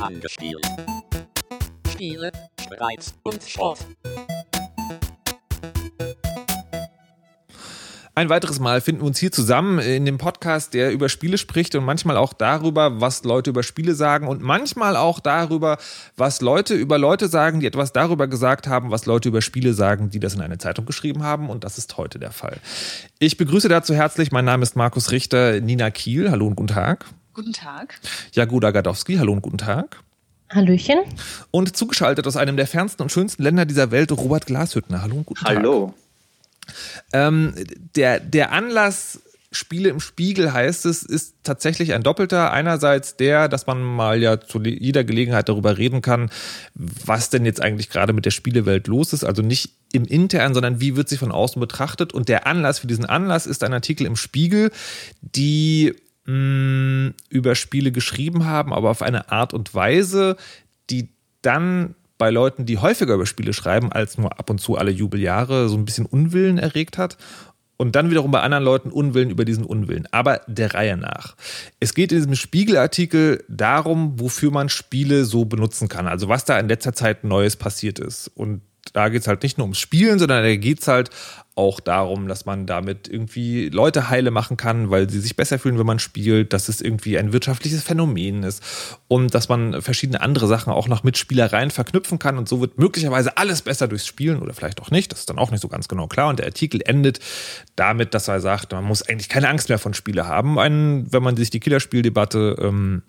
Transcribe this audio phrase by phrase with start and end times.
[0.00, 0.64] Angespielt.
[1.90, 3.78] Spiele, Streit und Sport.
[8.14, 11.74] Ein weiteres Mal finden wir uns hier zusammen in dem Podcast, der über Spiele spricht
[11.74, 15.78] und manchmal auch darüber, was Leute über Spiele sagen und manchmal auch darüber,
[16.16, 20.10] was Leute über Leute sagen, die etwas darüber gesagt haben, was Leute über Spiele sagen,
[20.10, 22.58] die das in eine Zeitung geschrieben haben und das ist heute der Fall.
[23.18, 27.06] Ich begrüße dazu herzlich, mein Name ist Markus Richter, Nina Kiel, hallo und guten Tag.
[27.36, 28.00] Guten Tag.
[28.32, 30.02] Jagoda Gadowski, hallo und guten Tag.
[30.48, 31.00] Hallöchen.
[31.50, 35.02] Und zugeschaltet aus einem der fernsten und schönsten Länder dieser Welt, Robert Glashüttner.
[35.02, 35.92] Hallo und guten Hallo.
[35.92, 36.74] Tag.
[37.12, 37.28] Hallo.
[37.28, 37.54] Ähm,
[37.94, 39.20] der, der Anlass
[39.52, 42.52] Spiele im Spiegel heißt es, ist tatsächlich ein doppelter.
[42.52, 46.30] Einerseits der, dass man mal ja zu jeder Gelegenheit darüber reden kann,
[46.74, 49.24] was denn jetzt eigentlich gerade mit der Spielewelt los ist.
[49.24, 52.14] Also nicht im Internen, sondern wie wird sie von außen betrachtet.
[52.14, 54.70] Und der Anlass für diesen Anlass ist ein Artikel im Spiegel,
[55.20, 55.94] die
[56.26, 60.36] mh, über Spiele geschrieben haben, aber auf eine Art und Weise,
[60.90, 61.08] die
[61.42, 65.68] dann bei Leuten, die häufiger über Spiele schreiben, als nur ab und zu alle Jubeljahre,
[65.68, 67.16] so ein bisschen Unwillen erregt hat.
[67.78, 70.08] Und dann wiederum bei anderen Leuten Unwillen über diesen Unwillen.
[70.10, 71.36] Aber der Reihe nach.
[71.78, 76.08] Es geht in diesem Spiegelartikel darum, wofür man Spiele so benutzen kann.
[76.08, 78.28] Also was da in letzter Zeit Neues passiert ist.
[78.28, 78.62] Und
[78.94, 81.10] da geht es halt nicht nur ums Spielen, sondern da geht es halt
[81.56, 85.78] auch darum, dass man damit irgendwie Leute heile machen kann, weil sie sich besser fühlen,
[85.78, 88.62] wenn man spielt, dass es irgendwie ein wirtschaftliches Phänomen ist
[89.08, 92.78] und dass man verschiedene andere Sachen auch noch mit Spielereien verknüpfen kann und so wird
[92.78, 95.10] möglicherweise alles besser durchs Spielen oder vielleicht auch nicht.
[95.12, 96.28] Das ist dann auch nicht so ganz genau klar.
[96.28, 97.20] Und der Artikel endet
[97.74, 100.58] damit, dass er sagt, man muss eigentlich keine Angst mehr von Spiele haben.
[100.58, 103.02] Ein, wenn man sich die Killerspieldebatte ähm,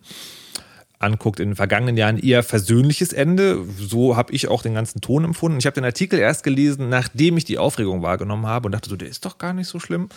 [1.00, 3.64] anguckt, in den vergangenen Jahren eher versöhnliches Ende.
[3.78, 5.60] So habe ich auch den ganzen Ton empfunden.
[5.60, 8.96] Ich habe den Artikel erst gelesen, nachdem ich die Aufregung wahrgenommen habe und dachte so,
[8.96, 10.10] der ist doch gar nicht so schlimm.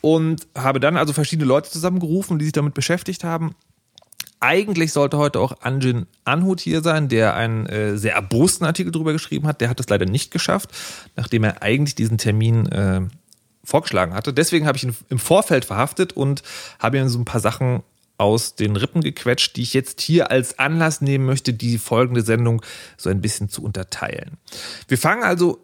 [0.00, 3.54] Und habe dann also verschiedene Leute zusammengerufen, die sich damit beschäftigt haben.
[4.40, 9.12] Eigentlich sollte heute auch Anjin Anhut hier sein, der einen äh, sehr erbosten Artikel darüber
[9.12, 9.60] geschrieben hat.
[9.60, 10.70] Der hat es leider nicht geschafft,
[11.16, 13.02] nachdem er eigentlich diesen Termin äh,
[13.62, 14.32] vorgeschlagen hatte.
[14.32, 16.42] Deswegen habe ich ihn im Vorfeld verhaftet und
[16.78, 17.82] habe ihm so ein paar Sachen
[18.16, 22.62] aus den Rippen gequetscht, die ich jetzt hier als Anlass nehmen möchte, die folgende Sendung
[22.96, 24.38] so ein bisschen zu unterteilen.
[24.88, 25.60] Wir fangen also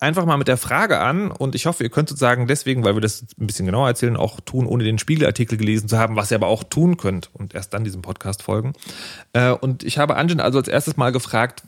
[0.00, 3.00] einfach mal mit der Frage an und ich hoffe, ihr könnt sozusagen deswegen, weil wir
[3.00, 6.36] das ein bisschen genauer erzählen, auch tun, ohne den Spiegelartikel gelesen zu haben, was ihr
[6.36, 8.74] aber auch tun könnt und erst dann diesem Podcast folgen.
[9.32, 11.62] Äh, und ich habe Anjin also als erstes mal gefragt,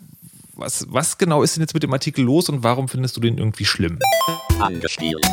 [0.54, 3.38] was, was genau ist denn jetzt mit dem Artikel los und warum findest du den
[3.38, 3.98] irgendwie schlimm?
[4.60, 5.24] Angespielt.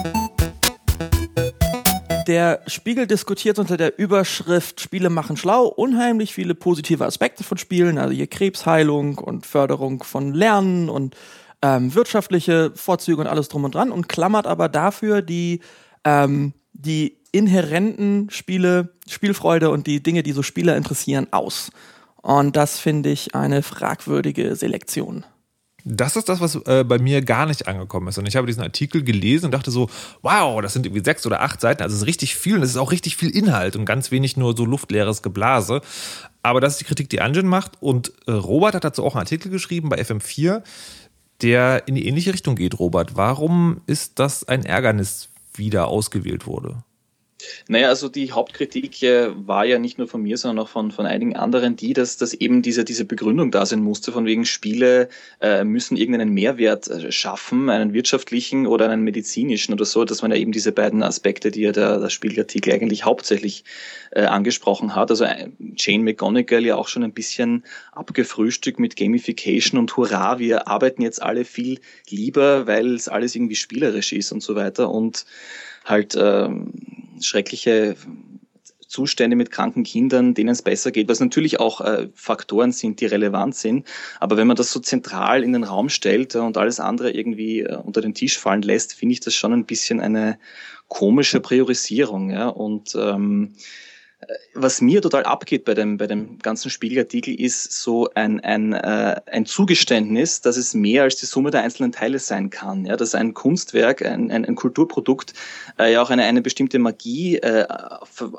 [2.27, 7.97] Der Spiegel diskutiert unter der Überschrift Spiele machen schlau unheimlich viele positive Aspekte von Spielen,
[7.97, 11.15] also hier Krebsheilung und Förderung von Lernen und
[11.61, 15.61] ähm, wirtschaftliche Vorzüge und alles drum und dran und klammert aber dafür die,
[16.03, 21.69] ähm, die inhärenten Spiele, Spielfreude und die Dinge, die so Spieler interessieren, aus.
[22.21, 25.25] Und das finde ich eine fragwürdige Selektion.
[25.87, 28.17] Das ist das, was äh, bei mir gar nicht angekommen ist.
[28.17, 29.87] Und ich habe diesen Artikel gelesen und dachte so,
[30.23, 31.83] wow, das sind irgendwie sechs oder acht Seiten.
[31.83, 34.35] Also es ist richtig viel und es ist auch richtig viel Inhalt und ganz wenig
[34.35, 35.81] nur so luftleeres Geblase.
[36.41, 37.73] Aber das ist die Kritik, die Anjin macht.
[37.81, 40.63] Und äh, Robert hat dazu auch einen Artikel geschrieben bei FM4,
[41.43, 43.15] der in die ähnliche Richtung geht, Robert.
[43.15, 46.83] Warum ist das ein Ärgernis, wie da ausgewählt wurde?
[47.67, 51.05] Naja, also die Hauptkritik äh, war ja nicht nur von mir, sondern auch von, von
[51.05, 55.09] einigen anderen, die, dass, dass eben diese, diese Begründung da sein musste, von wegen Spiele
[55.41, 60.05] äh, müssen irgendeinen Mehrwert äh, schaffen, einen wirtschaftlichen oder einen medizinischen oder so.
[60.05, 63.63] Das waren ja eben diese beiden Aspekte, die ja der, der Spielartikel eigentlich hauptsächlich
[64.11, 65.09] äh, angesprochen hat.
[65.11, 70.67] Also äh, Jane McGonigal ja auch schon ein bisschen abgefrühstückt mit Gamification und Hurra, wir
[70.67, 71.79] arbeiten jetzt alle viel
[72.09, 74.89] lieber, weil es alles irgendwie spielerisch ist und so weiter.
[74.89, 75.25] Und
[75.85, 76.71] halt ähm,
[77.21, 77.95] schreckliche
[78.87, 83.05] Zustände mit kranken Kindern, denen es besser geht, was natürlich auch äh, Faktoren sind, die
[83.05, 83.87] relevant sind.
[84.19, 87.75] Aber wenn man das so zentral in den Raum stellt und alles andere irgendwie äh,
[87.75, 90.39] unter den Tisch fallen lässt, finde ich das schon ein bisschen eine
[90.87, 92.29] komische Priorisierung.
[92.29, 92.47] Ja?
[92.47, 93.53] Und ähm,
[94.53, 99.21] was mir total abgeht bei dem, bei dem ganzen Spiegelartikel ist so ein, ein, äh,
[99.25, 102.85] ein Zugeständnis, dass es mehr als die Summe der einzelnen Teile sein kann.
[102.85, 105.33] Ja, dass ein Kunstwerk, ein, ein, ein Kulturprodukt
[105.77, 107.67] äh, ja auch eine, eine bestimmte Magie äh,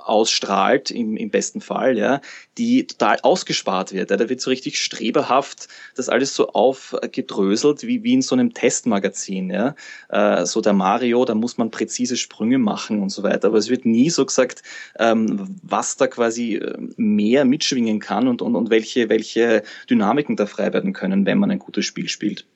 [0.04, 2.20] ausstrahlt, im, im besten Fall, ja,
[2.56, 4.10] die total ausgespart wird.
[4.10, 4.16] Ja.
[4.16, 9.50] Da wird so richtig streberhaft das alles so aufgedröselt, wie, wie in so einem Testmagazin.
[9.50, 9.74] Ja.
[10.08, 13.48] Äh, so der Mario, da muss man präzise Sprünge machen und so weiter.
[13.48, 14.62] Aber es wird nie so gesagt,
[14.98, 20.46] ähm, was da quasi äh, mehr mitschwingen kann und, und, und welche, welche Dynamiken da
[20.46, 22.46] frei werden können, wenn man ein gutes Spiel spielt.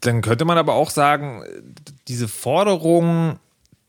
[0.00, 1.42] Dann könnte man aber auch sagen,
[2.08, 3.38] diese Forderung,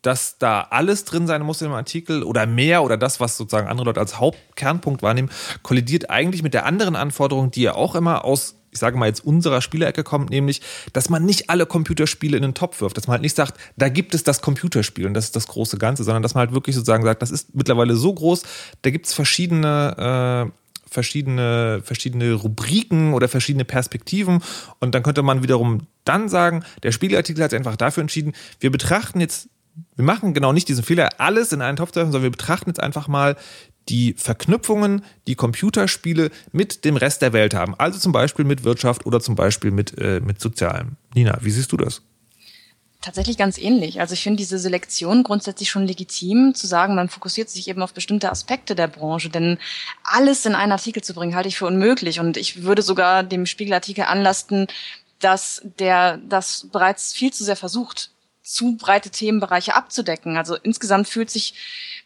[0.02, 3.86] dass da alles drin sein muss im Artikel oder mehr oder das, was sozusagen andere
[3.88, 5.30] Leute als Hauptkernpunkt wahrnehmen,
[5.62, 9.24] kollidiert eigentlich mit der anderen Anforderung, die ja auch immer aus ich sage mal jetzt
[9.26, 10.62] unserer Spielerecke kommt, nämlich,
[10.92, 13.90] dass man nicht alle Computerspiele in den Topf wirft, dass man halt nicht sagt, da
[13.90, 16.76] gibt es das Computerspiel und das ist das große Ganze, sondern dass man halt wirklich
[16.76, 18.44] sozusagen sagt, das ist mittlerweile so groß,
[18.82, 24.42] da gibt es verschiedene äh, verschiedene, verschiedene Rubriken oder verschiedene Perspektiven.
[24.80, 28.72] Und dann könnte man wiederum dann sagen, der Spiegelartikel hat sich einfach dafür entschieden, wir
[28.72, 29.50] betrachten jetzt,
[29.96, 32.70] wir machen genau nicht diesen Fehler, alles in einen Topf zu werfen, sondern wir betrachten
[32.70, 33.36] jetzt einfach mal
[33.90, 37.76] die Verknüpfungen, die Computerspiele mit dem Rest der Welt haben.
[37.78, 40.98] Also zum Beispiel mit Wirtschaft oder zum Beispiel mit, äh, mit Sozialem.
[41.14, 42.02] Nina, wie siehst du das?
[43.04, 44.00] tatsächlich ganz ähnlich.
[44.00, 47.94] Also ich finde diese Selektion grundsätzlich schon legitim, zu sagen, man fokussiert sich eben auf
[47.94, 49.60] bestimmte Aspekte der Branche, denn
[50.04, 52.20] alles in einen Artikel zu bringen, halte ich für unmöglich.
[52.20, 54.68] Und ich würde sogar dem Spiegelartikel anlasten,
[55.20, 60.38] dass der das bereits viel zu sehr versucht, zu breite Themenbereiche abzudecken.
[60.38, 61.54] Also insgesamt fühlt sich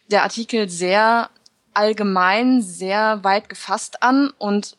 [0.10, 1.30] der Artikel sehr
[1.78, 4.78] allgemein, sehr weit gefasst an und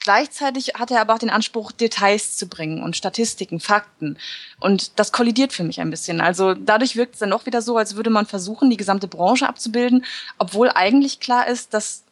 [0.00, 4.16] Gleichzeitig hat er aber auch den Anspruch, Details zu bringen und Statistiken, Fakten.
[4.58, 6.22] Und das kollidiert für mich ein bisschen.
[6.22, 9.46] Also dadurch wirkt es dann auch wieder so, als würde man versuchen, die gesamte Branche
[9.46, 10.06] abzubilden,
[10.38, 12.04] obwohl eigentlich klar ist, dass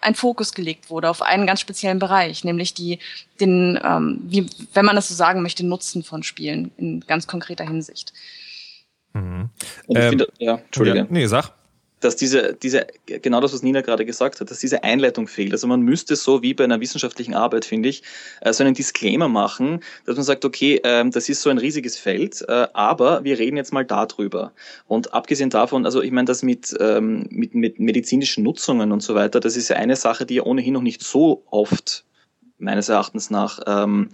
[0.00, 2.98] ein Fokus gelegt wurde auf einen ganz speziellen Bereich, nämlich die,
[3.40, 7.64] den, ähm, wie, wenn man das so sagen möchte, Nutzen von Spielen in ganz konkreter
[7.64, 8.12] Hinsicht.
[9.14, 9.48] Mhm.
[9.88, 10.98] Ähm, finde, ja, Entschuldige.
[10.98, 11.52] Ja, nee, sag
[12.00, 15.52] dass diese, diese, genau das, was Nina gerade gesagt hat, dass diese Einleitung fehlt.
[15.52, 18.02] Also man müsste so wie bei einer wissenschaftlichen Arbeit, finde ich,
[18.40, 21.96] äh, so einen Disclaimer machen, dass man sagt, okay, ähm, das ist so ein riesiges
[21.96, 24.52] Feld, äh, aber wir reden jetzt mal darüber.
[24.86, 29.14] Und abgesehen davon, also ich meine, das mit, ähm, mit, mit medizinischen Nutzungen und so
[29.14, 32.04] weiter, das ist ja eine Sache, die ja ohnehin noch nicht so oft
[32.58, 34.08] meines Erachtens nach ähm,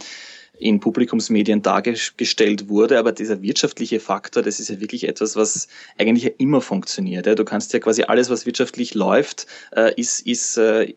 [0.59, 2.99] in Publikumsmedien dargestellt wurde.
[2.99, 5.69] Aber dieser wirtschaftliche Faktor, das ist ja wirklich etwas, was
[5.99, 7.27] eigentlich ja immer funktioniert.
[7.27, 10.95] Du kannst ja quasi alles, was wirtschaftlich läuft, äh, ist, ist, äh,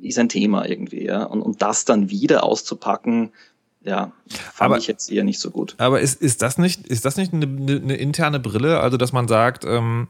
[0.00, 1.04] ist ein Thema irgendwie.
[1.04, 1.24] Ja?
[1.24, 3.32] Und, und das dann wieder auszupacken,
[3.84, 5.74] ja, fand aber, ich jetzt eher nicht so gut.
[5.78, 8.78] Aber ist, ist das nicht, ist das nicht eine, eine interne Brille?
[8.78, 10.06] Also, dass man sagt, ähm,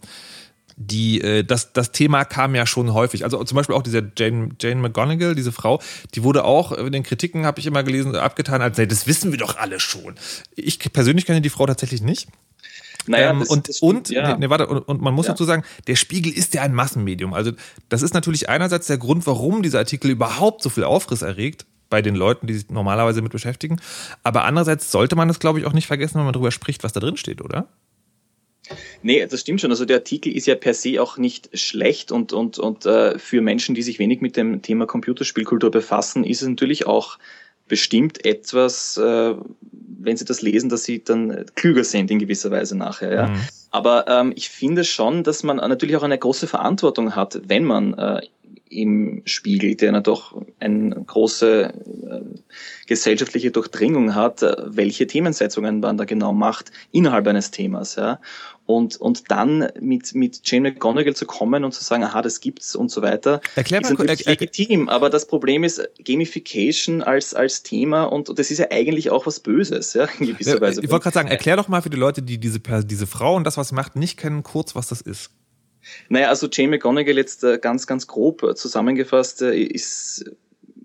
[0.77, 3.25] die, äh, das, das Thema kam ja schon häufig.
[3.25, 5.81] Also zum Beispiel auch diese Jane, Jane McGonigal, diese Frau,
[6.15, 9.39] die wurde auch in den Kritiken, habe ich immer gelesen, abgetan als, das wissen wir
[9.39, 10.15] doch alle schon.
[10.57, 12.29] Ich persönlich kenne die Frau tatsächlich nicht.
[13.07, 14.37] Naja, ähm, das, und das stimmt, und, ja.
[14.37, 15.33] nee, warte, und, und, man muss ja.
[15.33, 17.35] dazu sagen, der Spiegel ist ja ein Massenmedium.
[17.35, 17.53] Also
[17.89, 22.01] das ist natürlich einerseits der Grund, warum dieser Artikel überhaupt so viel Aufriss erregt bei
[22.01, 23.81] den Leuten, die sich normalerweise mit beschäftigen.
[24.23, 26.93] Aber andererseits sollte man das, glaube ich, auch nicht vergessen, wenn man darüber spricht, was
[26.93, 27.69] da drin steht, oder?
[29.03, 29.71] Nee, das stimmt schon.
[29.71, 33.41] Also der Artikel ist ja per se auch nicht schlecht und, und, und äh, für
[33.41, 37.19] Menschen, die sich wenig mit dem Thema Computerspielkultur befassen, ist es natürlich auch
[37.69, 39.35] bestimmt etwas, äh,
[39.99, 43.13] wenn sie das lesen, dass sie dann klüger sind in gewisser Weise nachher.
[43.13, 43.29] Ja?
[43.29, 43.41] Mhm.
[43.71, 47.95] Aber ähm, ich finde schon, dass man natürlich auch eine große Verantwortung hat, wenn man
[47.95, 48.21] äh,
[48.73, 52.21] im Spiegel, der doch eine große äh,
[52.87, 57.97] gesellschaftliche Durchdringung hat, äh, welche Themensetzungen man da genau macht innerhalb eines Themas.
[57.97, 58.19] Ja.
[58.77, 62.75] Und, und dann mit, mit Jane McGonigal zu kommen und zu sagen, aha, das gibt's
[62.75, 64.89] und so weiter, Erklär ist mal, natürlich er, legitim.
[64.89, 69.41] Aber das Problem ist Gamification als, als Thema und das ist ja eigentlich auch was
[69.41, 70.83] Böses, ja, in gewisser Weise.
[70.83, 73.45] Ich wollte gerade sagen, erklär doch mal für die Leute, die diese, diese Frau und
[73.45, 75.31] das, was sie macht, nicht kennen, kurz, was das ist.
[76.09, 80.25] Naja, also Jane McGonigal jetzt äh, ganz, ganz grob äh, zusammengefasst äh, ist,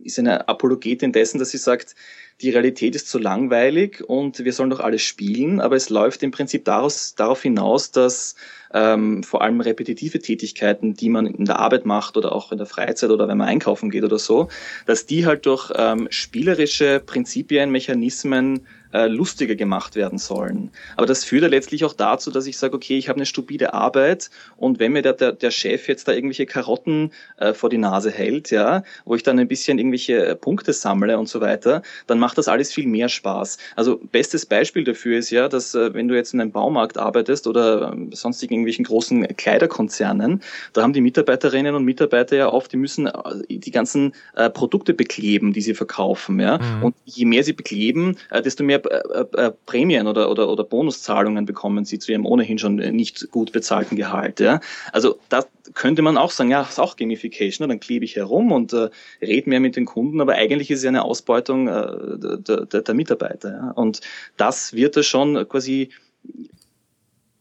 [0.04, 1.96] ist eine Apologetin dessen, dass sie sagt,
[2.42, 6.32] die Realität ist zu langweilig und wir sollen doch alles spielen, aber es läuft im
[6.32, 8.36] Prinzip daraus, darauf hinaus, dass
[8.74, 12.68] ähm, vor allem repetitive Tätigkeiten, die man in der Arbeit macht oder auch in der
[12.68, 14.50] Freizeit oder wenn man einkaufen geht oder so,
[14.86, 20.72] dass die halt durch ähm, spielerische Prinzipien, Mechanismen äh, lustiger gemacht werden sollen.
[20.96, 23.74] Aber das führt ja letztlich auch dazu, dass ich sage, okay, ich habe eine stupide
[23.74, 27.78] Arbeit und wenn mir der, der, der Chef jetzt da irgendwelche Karotten äh, vor die
[27.78, 32.20] Nase hält, ja, wo ich dann ein bisschen irgendwelche Punkte sammle und so weiter, dann
[32.28, 33.58] macht das alles viel mehr Spaß.
[33.78, 37.48] Also bestes Beispiel dafür ist ja, dass äh, wenn du jetzt in einem Baumarkt arbeitest
[37.48, 40.42] oder äh, sonst in irgendwelchen großen Kleiderkonzernen,
[40.74, 43.14] da haben die Mitarbeiterinnen und Mitarbeiter ja oft, die müssen äh,
[43.48, 46.58] die ganzen äh, Produkte bekleben, die sie verkaufen, ja.
[46.58, 46.84] Mhm.
[46.84, 51.46] Und je mehr sie bekleben, äh, desto mehr äh, äh, Prämien oder, oder, oder Bonuszahlungen
[51.46, 54.42] bekommen sie zu ihrem ohnehin schon nicht gut bezahlten Gehalt.
[54.42, 54.60] Ja?
[54.92, 58.52] Also da könnte man auch sagen, ja, das ist auch Gamification, dann klebe ich herum
[58.52, 58.90] und äh,
[59.22, 62.82] rede mehr mit den Kunden, aber eigentlich ist es ja eine Ausbeutung äh, der, der,
[62.82, 63.52] der Mitarbeiter.
[63.52, 63.72] Ja?
[63.72, 64.02] Und
[64.38, 65.90] das wird da schon quasi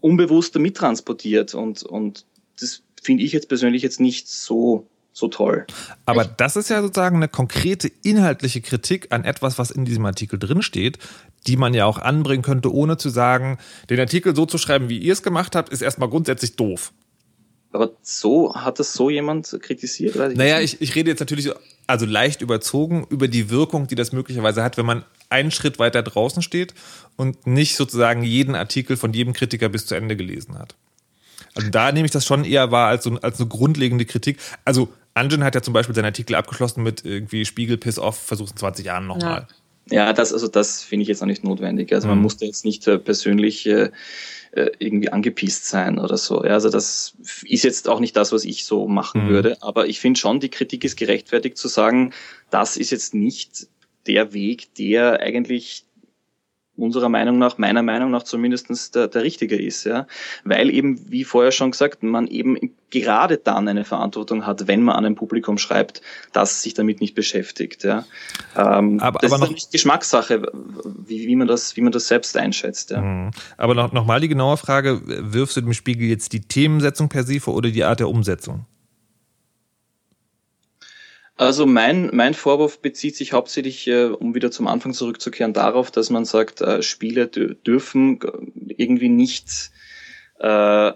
[0.00, 2.26] unbewusst mittransportiert und, und
[2.60, 5.66] das finde ich jetzt persönlich jetzt nicht so so toll.
[6.04, 10.04] Aber ich das ist ja sozusagen eine konkrete inhaltliche Kritik an etwas, was in diesem
[10.04, 10.98] Artikel drinsteht,
[11.46, 13.56] die man ja auch anbringen könnte, ohne zu sagen,
[13.88, 16.92] den Artikel so zu schreiben, wie ihr es gemacht habt, ist erstmal grundsätzlich doof.
[17.72, 20.18] Aber so hat das so jemand kritisiert?
[20.18, 21.50] Weiß ich naja, ich, ich rede jetzt natürlich
[21.86, 26.02] also leicht überzogen über die Wirkung, die das möglicherweise hat, wenn man einen Schritt weiter
[26.02, 26.74] draußen steht
[27.16, 30.74] und nicht sozusagen jeden Artikel von jedem Kritiker bis zu Ende gelesen hat.
[31.54, 34.38] Also da nehme ich das schon eher wahr als so als eine grundlegende Kritik.
[34.64, 38.52] Also Anjin hat ja zum Beispiel seinen Artikel abgeschlossen mit irgendwie Spiegel, Piss off, versuch's
[38.52, 39.46] in 20 Jahren nochmal.
[39.48, 39.54] Ja.
[39.90, 41.92] Ja, das, also das finde ich jetzt auch nicht notwendig.
[41.92, 42.22] Also man mhm.
[42.22, 43.90] musste jetzt nicht äh, persönlich äh,
[44.52, 46.44] äh, irgendwie angepisst sein oder so.
[46.44, 47.14] Ja, also das
[47.44, 49.28] ist jetzt auch nicht das, was ich so machen mhm.
[49.28, 49.62] würde.
[49.62, 52.12] Aber ich finde schon, die Kritik ist gerechtfertigt zu sagen,
[52.50, 53.68] das ist jetzt nicht
[54.06, 55.85] der Weg, der eigentlich
[56.76, 60.06] unserer Meinung nach, meiner Meinung nach zumindestens der, der richtige ist, ja.
[60.44, 64.96] Weil eben, wie vorher schon gesagt, man eben gerade dann eine Verantwortung hat, wenn man
[64.96, 66.02] an ein Publikum schreibt,
[66.32, 68.04] das sich damit nicht beschäftigt, ja.
[68.56, 70.50] Ähm, aber, das aber ist nicht Geschmackssache,
[71.06, 73.00] wie, wie, man das, wie man das selbst einschätzt, ja.
[73.00, 73.30] Mhm.
[73.56, 77.24] Aber noch, noch mal die genaue Frage, wirfst du dem Spiegel jetzt die Themensetzung per
[77.24, 78.66] se vor oder die Art der Umsetzung?
[81.36, 86.08] Also mein, mein Vorwurf bezieht sich hauptsächlich, äh, um wieder zum Anfang zurückzukehren, darauf, dass
[86.08, 88.20] man sagt, äh, Spiele dürfen
[88.68, 89.70] irgendwie nicht
[90.38, 90.92] äh,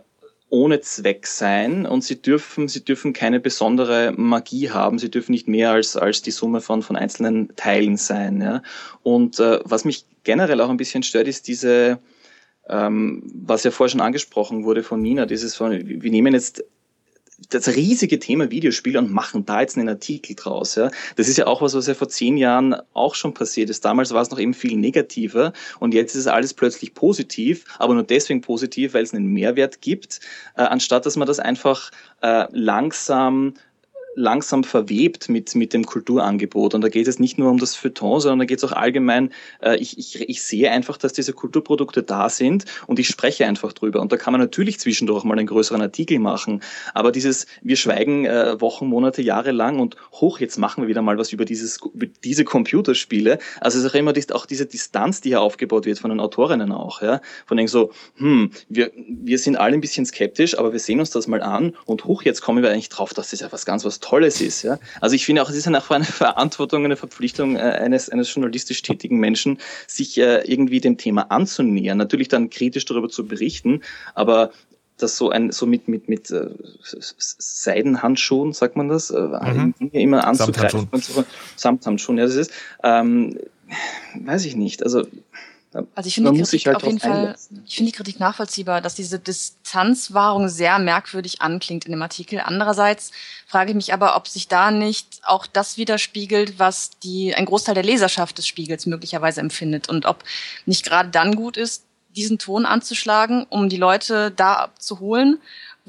[0.48, 5.46] ohne Zweck sein und sie dürfen, sie dürfen keine besondere Magie haben, sie dürfen nicht
[5.46, 8.40] mehr als, als die Summe von, von einzelnen Teilen sein.
[8.40, 8.62] Ja?
[9.02, 11.98] Und äh, was mich generell auch ein bisschen stört, ist diese,
[12.66, 16.64] ähm, was ja vorher schon angesprochen wurde von Nina, dieses von, wir nehmen jetzt
[17.50, 20.76] das riesige Thema Videospiele und machen da jetzt einen Artikel draus.
[20.76, 20.90] Ja.
[21.16, 23.84] Das ist ja auch was, was ja vor zehn Jahren auch schon passiert ist.
[23.84, 28.04] Damals war es noch eben viel negativer und jetzt ist alles plötzlich positiv, aber nur
[28.04, 30.20] deswegen positiv, weil es einen Mehrwert gibt,
[30.56, 31.90] äh, anstatt dass man das einfach
[32.22, 33.54] äh, langsam
[34.14, 36.74] langsam verwebt mit, mit dem Kulturangebot.
[36.74, 39.32] Und da geht es nicht nur um das Feuilleton, sondern da geht es auch allgemein,
[39.62, 43.72] äh, ich, ich, ich sehe einfach, dass diese Kulturprodukte da sind und ich spreche einfach
[43.72, 44.00] drüber.
[44.00, 46.62] Und da kann man natürlich zwischendurch mal einen größeren Artikel machen.
[46.92, 51.02] Aber dieses, wir schweigen äh, Wochen, Monate, Jahre lang und hoch, jetzt machen wir wieder
[51.02, 53.38] mal was über, dieses, über diese Computerspiele.
[53.60, 56.20] Also es ist auch immer die, auch diese Distanz, die hier aufgebaut wird von den
[56.20, 57.00] Autorinnen auch.
[57.00, 57.20] Ja?
[57.46, 61.10] Von denen so, hm, wir, wir sind alle ein bisschen skeptisch, aber wir sehen uns
[61.10, 63.84] das mal an und hoch, jetzt kommen wir eigentlich drauf, dass das ja was ganz
[63.84, 64.62] was Tolles ist.
[64.62, 64.78] Ja?
[65.00, 68.82] Also ich finde auch, es ist einfach eine Verantwortung, eine Verpflichtung äh, eines, eines journalistisch
[68.82, 71.98] tätigen Menschen, sich äh, irgendwie dem Thema anzunähern.
[71.98, 73.82] Natürlich dann kritisch darüber zu berichten,
[74.14, 74.50] aber
[74.98, 76.50] das so ein so mit mit mit äh,
[77.18, 79.74] Seidenhandschuhen sagt man das äh, mhm.
[79.92, 81.24] immer anzugreifen Samthandschuhen.
[81.56, 82.52] Samthandschuhen ja das ist
[82.82, 83.38] ähm,
[84.14, 85.06] weiß ich nicht also
[85.72, 88.96] also ich finde die Kritik halt auf jeden Fall, ich finde die Kritik nachvollziehbar, dass
[88.96, 92.40] diese Distanzwahrung sehr merkwürdig anklingt in dem Artikel.
[92.40, 93.12] Andererseits
[93.46, 97.74] frage ich mich aber, ob sich da nicht auch das widerspiegelt, was die ein Großteil
[97.74, 100.24] der Leserschaft des Spiegels möglicherweise empfindet und ob
[100.66, 101.84] nicht gerade dann gut ist,
[102.16, 105.38] diesen Ton anzuschlagen, um die Leute da abzuholen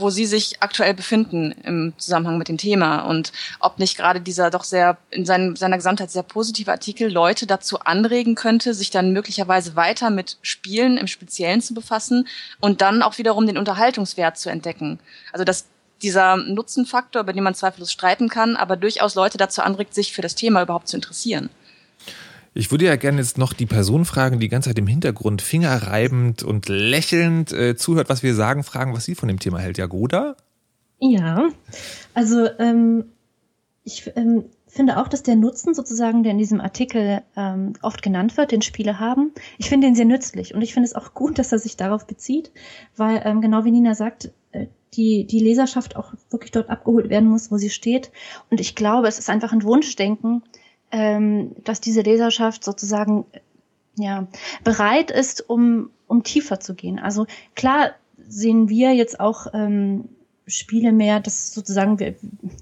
[0.01, 4.50] wo sie sich aktuell befinden im Zusammenhang mit dem Thema und ob nicht gerade dieser
[4.50, 9.13] doch sehr in seinen, seiner Gesamtheit sehr positive Artikel Leute dazu anregen könnte, sich dann
[9.13, 12.27] möglicherweise weiter mit Spielen im Speziellen zu befassen
[12.60, 15.00] und dann auch wiederum den Unterhaltungswert zu entdecken.
[15.31, 15.67] Also dass
[16.01, 20.22] dieser Nutzenfaktor, über den man zweifellos streiten kann, aber durchaus Leute dazu anregt, sich für
[20.22, 21.50] das Thema überhaupt zu interessieren.
[22.53, 26.43] Ich würde ja gerne jetzt noch die Person fragen, die ganze Zeit im Hintergrund fingerreibend
[26.43, 29.77] und lächelnd äh, zuhört, was wir sagen, fragen, was sie von dem Thema hält.
[29.77, 30.36] Jagoda?
[31.00, 31.50] Ja,
[32.13, 33.05] also ähm,
[33.86, 38.36] ich ähm, finde auch, dass der Nutzen sozusagen, der in diesem Artikel ähm, oft genannt
[38.36, 41.39] wird, den Spiele haben, ich finde den sehr nützlich und ich finde es auch gut,
[41.39, 42.51] dass er sich darauf bezieht,
[42.98, 47.29] weil ähm, genau wie Nina sagt, äh, die, die Leserschaft auch wirklich dort abgeholt werden
[47.29, 48.12] muss, wo sie steht.
[48.50, 50.43] Und ich glaube, es ist einfach ein Wunschdenken,
[50.91, 53.25] ähm, dass diese Leserschaft sozusagen
[53.95, 54.27] ja
[54.63, 57.00] bereit ist, um, um tiefer zu gehen.
[57.00, 57.91] Also klar
[58.27, 60.10] sehen wir jetzt auch ähm,
[60.48, 62.15] Spiele mehr, dass sozusagen wir,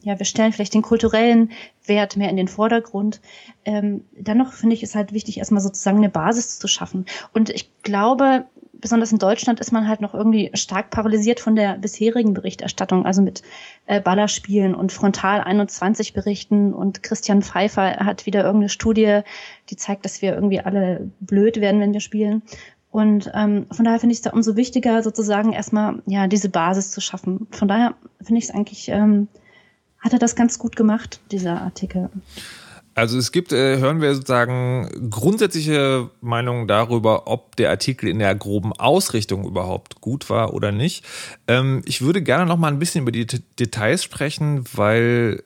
[0.03, 1.51] ja, wir stellen vielleicht den kulturellen
[1.86, 3.21] Wert mehr in den Vordergrund.
[3.65, 7.05] Ähm, dennoch finde ich es halt wichtig, erstmal sozusagen eine Basis zu schaffen.
[7.33, 8.45] Und ich glaube,
[8.79, 13.21] besonders in Deutschland ist man halt noch irgendwie stark paralysiert von der bisherigen Berichterstattung, also
[13.21, 13.41] mit
[13.86, 19.21] äh, Ballerspielen und Frontal 21 Berichten und Christian Pfeiffer hat wieder irgendeine Studie,
[19.69, 22.41] die zeigt, dass wir irgendwie alle blöd werden, wenn wir spielen.
[22.91, 26.91] Und ähm, von daher finde ich es da umso wichtiger, sozusagen erstmal ja diese Basis
[26.91, 27.48] zu schaffen.
[27.51, 29.27] Von daher finde ich es eigentlich, ähm,
[30.00, 32.09] hat er das ganz gut gemacht, dieser Artikel.
[33.00, 38.36] Also es gibt, äh, hören wir sozusagen grundsätzliche Meinungen darüber, ob der Artikel in der
[38.36, 41.06] groben Ausrichtung überhaupt gut war oder nicht.
[41.48, 45.44] Ähm, ich würde gerne noch mal ein bisschen über die T Details sprechen, weil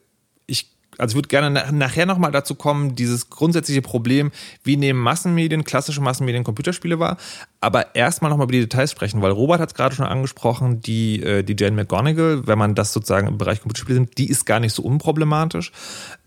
[0.48, 4.32] ich also ich würde gerne nachher nochmal dazu kommen, dieses grundsätzliche Problem,
[4.64, 7.18] wie nehmen Massenmedien, klassische Massenmedien Computerspiele wahr,
[7.62, 11.22] aber erstmal nochmal über die Details sprechen, weil Robert hat es gerade schon angesprochen, die,
[11.22, 14.60] äh, die Jane McGonigal, wenn man das sozusagen im Bereich Computerspiele sind, die ist gar
[14.60, 15.72] nicht so unproblematisch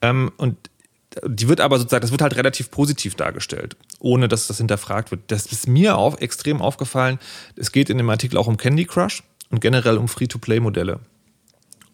[0.02, 0.56] ähm, und
[1.24, 5.22] die wird aber sozusagen, das wird halt relativ positiv dargestellt, ohne dass das hinterfragt wird.
[5.28, 7.18] Das ist mir auch extrem aufgefallen.
[7.56, 11.00] Es geht in dem Artikel auch um Candy Crush und generell um Free-to-Play-Modelle.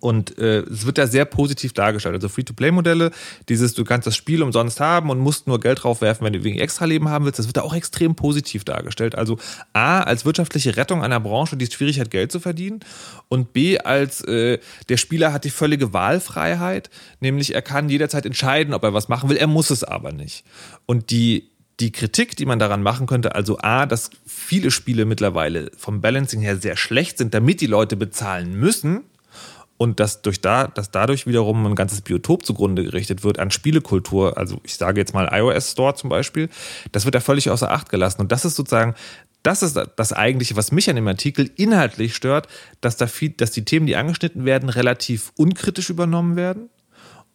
[0.03, 2.17] Und äh, es wird da sehr positiv dargestellt.
[2.17, 3.13] Also Free-to-Play-Modelle,
[3.49, 6.59] dieses, du kannst das Spiel umsonst haben und musst nur Geld draufwerfen, wenn du wegen
[6.59, 9.15] Extra-Leben haben willst, das wird da auch extrem positiv dargestellt.
[9.15, 9.39] Also
[9.73, 12.81] A, als wirtschaftliche Rettung einer Branche, die es schwierig hat, Geld zu verdienen.
[13.29, 16.91] Und B, als äh, der Spieler hat die völlige Wahlfreiheit,
[17.21, 20.45] nämlich er kann jederzeit entscheiden, ob er was machen will, er muss es aber nicht.
[20.85, 21.49] Und die
[21.81, 26.41] die Kritik, die man daran machen könnte, also A, dass viele Spiele mittlerweile vom Balancing
[26.41, 29.05] her sehr schlecht sind, damit die Leute bezahlen müssen,
[29.83, 34.39] und dass, durch da, dass dadurch wiederum ein ganzes Biotop zugrunde gerichtet wird an Spielekultur,
[34.39, 36.49] also ich sage jetzt mal iOS Store zum Beispiel,
[36.93, 38.21] das wird da völlig außer Acht gelassen.
[38.21, 38.95] Und das ist sozusagen,
[39.43, 42.47] das ist das eigentliche, was mich an dem Artikel inhaltlich stört,
[42.81, 46.71] dass, da viel, dass die Themen, die angeschnitten werden, relativ unkritisch übernommen werden.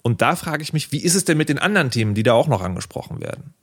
[0.01, 2.31] Und da frage ich mich, wie ist es denn mit den anderen Themen, die da
[2.31, 3.53] auch noch angesprochen werden?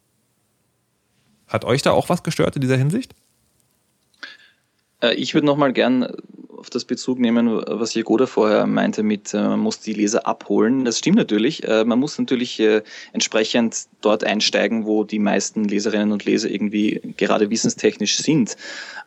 [1.49, 3.15] Hat euch da auch was gestört in dieser Hinsicht?
[5.01, 6.07] Äh, ich würde nochmal gern
[6.65, 10.87] auf das Bezug nehmen, was Jagoda vorher meinte mit, äh, man muss die Leser abholen.
[10.87, 11.63] Das stimmt natürlich.
[11.63, 12.63] Äh, man muss natürlich
[13.13, 18.57] entsprechend dort einsteigen, wo die meisten Leserinnen und Leser irgendwie gerade wissenstechnisch sind.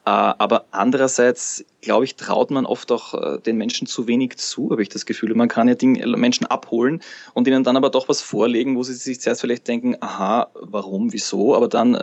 [0.03, 4.89] Aber andererseits, glaube ich, traut man oft auch den Menschen zu wenig zu, habe ich
[4.89, 5.35] das Gefühl.
[5.35, 5.75] Man kann ja
[6.15, 7.01] Menschen abholen
[7.33, 11.11] und ihnen dann aber doch was vorlegen, wo sie sich zuerst vielleicht denken, aha, warum,
[11.11, 11.97] wieso, aber dann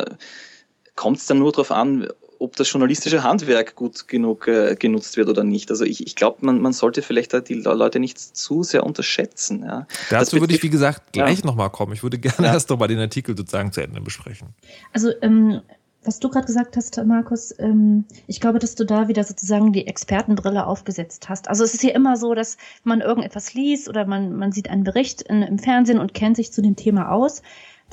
[0.96, 2.08] kommt es dann nur darauf an,
[2.38, 5.71] ob das journalistische Handwerk gut genug äh, genutzt wird oder nicht.
[5.71, 9.62] Also ich, ich glaube, man, man sollte vielleicht die Leute nicht zu sehr unterschätzen.
[9.64, 9.87] Ja.
[10.11, 11.47] Dazu würde ich, wie gesagt, gleich ja.
[11.47, 11.93] nochmal kommen.
[11.93, 12.53] Ich würde gerne ja.
[12.53, 14.49] erst nochmal den Artikel sozusagen zu Ende besprechen.
[14.93, 15.61] Also ähm,
[16.05, 19.87] was du gerade gesagt hast, Markus, ähm, ich glaube, dass du da wieder sozusagen die
[19.87, 21.49] Expertenbrille aufgesetzt hast.
[21.49, 24.85] Also es ist hier immer so, dass man irgendetwas liest oder man, man sieht einen
[24.85, 27.43] Bericht in, im Fernsehen und kennt sich zu dem Thema aus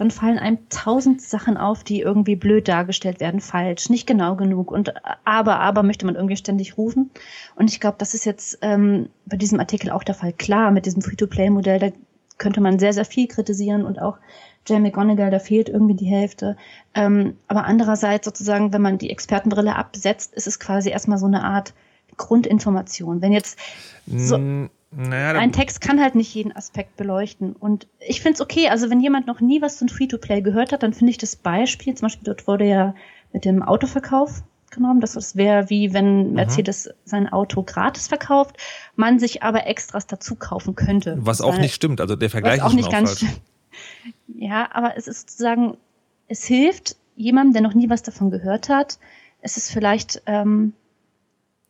[0.02, 4.72] dann fallen einem tausend Sachen auf, die irgendwie blöd dargestellt werden, falsch, nicht genau genug
[4.72, 4.94] und
[5.26, 7.12] aber, aber möchte man irgendwie ständig rufen.
[7.56, 10.34] Und ich glaube, das ist jetzt ähm, bei diesem Artikel auch der Fall.
[10.34, 11.90] Klar, mit diesem Free-to-Play-Modell, da
[12.40, 14.18] könnte man sehr, sehr viel kritisieren und auch
[14.66, 16.58] Jamie McGonigal, da fehlt irgendwie die Hälfte.
[16.96, 21.44] Ähm, aber andererseits sozusagen, wenn man die Expertenbrille absetzt, ist es quasi erstmal so eine
[21.44, 21.76] Art
[22.18, 23.22] Grundinformation.
[23.22, 23.60] Wenn jetzt
[24.08, 24.40] so,
[24.94, 27.54] naja, ein Text kann halt nicht jeden Aspekt beleuchten.
[27.54, 30.84] Und ich finde es okay, also wenn jemand noch nie was von Free-to-Play gehört hat,
[30.84, 32.94] dann finde ich das Beispiel, zum Beispiel dort wurde ja
[33.32, 36.34] mit dem Autoverkauf genommen, das wäre wie wenn mhm.
[36.34, 36.92] Mercedes mhm.
[37.06, 38.58] sein Auto gratis verkauft,
[38.96, 41.18] man sich aber Extras dazu kaufen könnte.
[41.20, 43.42] Was auch nicht stimmt, also der Vergleich was auch ist nicht ganz stimmt.
[44.28, 45.78] Ja, aber es ist sozusagen,
[46.28, 48.98] es hilft jemandem, der noch nie was davon gehört hat.
[49.42, 50.74] Es ist vielleicht ähm,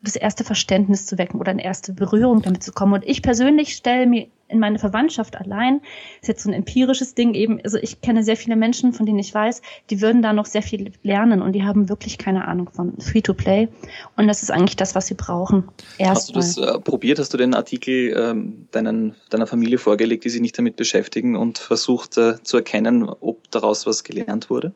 [0.02, 2.94] das erste Verständnis zu wecken oder eine erste Berührung damit zu kommen.
[2.94, 5.82] Und ich persönlich stelle mir in meine Verwandtschaft allein,
[6.22, 9.20] ist jetzt so ein empirisches Ding eben, also ich kenne sehr viele Menschen, von denen
[9.20, 12.70] ich weiß, die würden da noch sehr viel lernen und die haben wirklich keine Ahnung
[12.70, 13.70] von Free-to-Play.
[14.18, 15.70] Und das ist eigentlich das, was sie brauchen.
[15.98, 17.20] Erst Hast du das äh, probiert?
[17.20, 21.58] Hast du den Artikel ähm, deinen, deiner Familie vorgelegt, die sich nicht damit beschäftigen und
[21.58, 24.74] versucht äh, zu erkennen, ob daraus was gelernt wurde?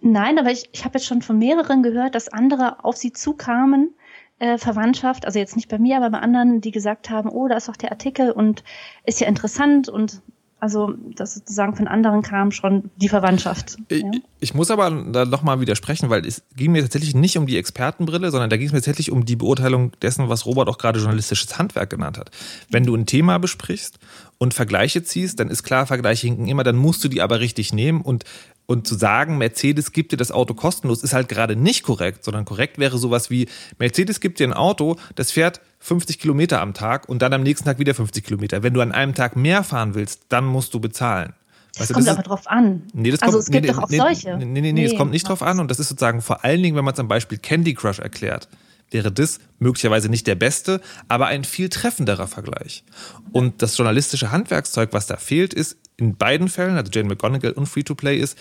[0.00, 3.94] Nein, aber ich, ich habe jetzt schon von mehreren gehört, dass andere auf sie zukamen,
[4.38, 7.56] äh, Verwandtschaft, also jetzt nicht bei mir, aber bei anderen, die gesagt haben, oh, da
[7.56, 8.64] ist doch der Artikel und
[9.04, 10.22] ist ja interessant und
[10.58, 13.76] also das sozusagen von anderen kam schon die Verwandtschaft.
[13.88, 14.10] Ich, ja?
[14.40, 18.30] ich muss aber da nochmal widersprechen, weil es ging mir tatsächlich nicht um die Expertenbrille,
[18.30, 21.58] sondern da ging es mir tatsächlich um die Beurteilung dessen, was Robert auch gerade journalistisches
[21.58, 22.30] Handwerk genannt hat.
[22.70, 23.98] Wenn du ein Thema besprichst
[24.38, 27.74] und Vergleiche ziehst, dann ist klar, Vergleiche hinken immer, dann musst du die aber richtig
[27.74, 28.24] nehmen und
[28.66, 32.44] und zu sagen, Mercedes gibt dir das Auto kostenlos, ist halt gerade nicht korrekt, sondern
[32.44, 33.48] korrekt wäre sowas wie,
[33.78, 37.64] Mercedes gibt dir ein Auto, das fährt 50 Kilometer am Tag und dann am nächsten
[37.64, 38.62] Tag wieder 50 Kilometer.
[38.62, 41.34] Wenn du an einem Tag mehr fahren willst, dann musst du bezahlen.
[41.74, 42.82] Das weißt kommt das aber ist, drauf an.
[42.92, 44.36] Nee, das also kommt, es gibt nee, doch auch nee, solche.
[44.36, 46.62] Nee, nee, nee, nee, es kommt nicht drauf an und das ist sozusagen vor allen
[46.62, 48.48] Dingen, wenn man am Beispiel Candy Crush erklärt
[48.90, 52.84] wäre das möglicherweise nicht der beste, aber ein viel treffenderer Vergleich.
[53.32, 57.66] Und das journalistische Handwerkszeug, was da fehlt, ist in beiden Fällen, also Jane McGonigal und
[57.66, 58.38] Free-to-Play, ist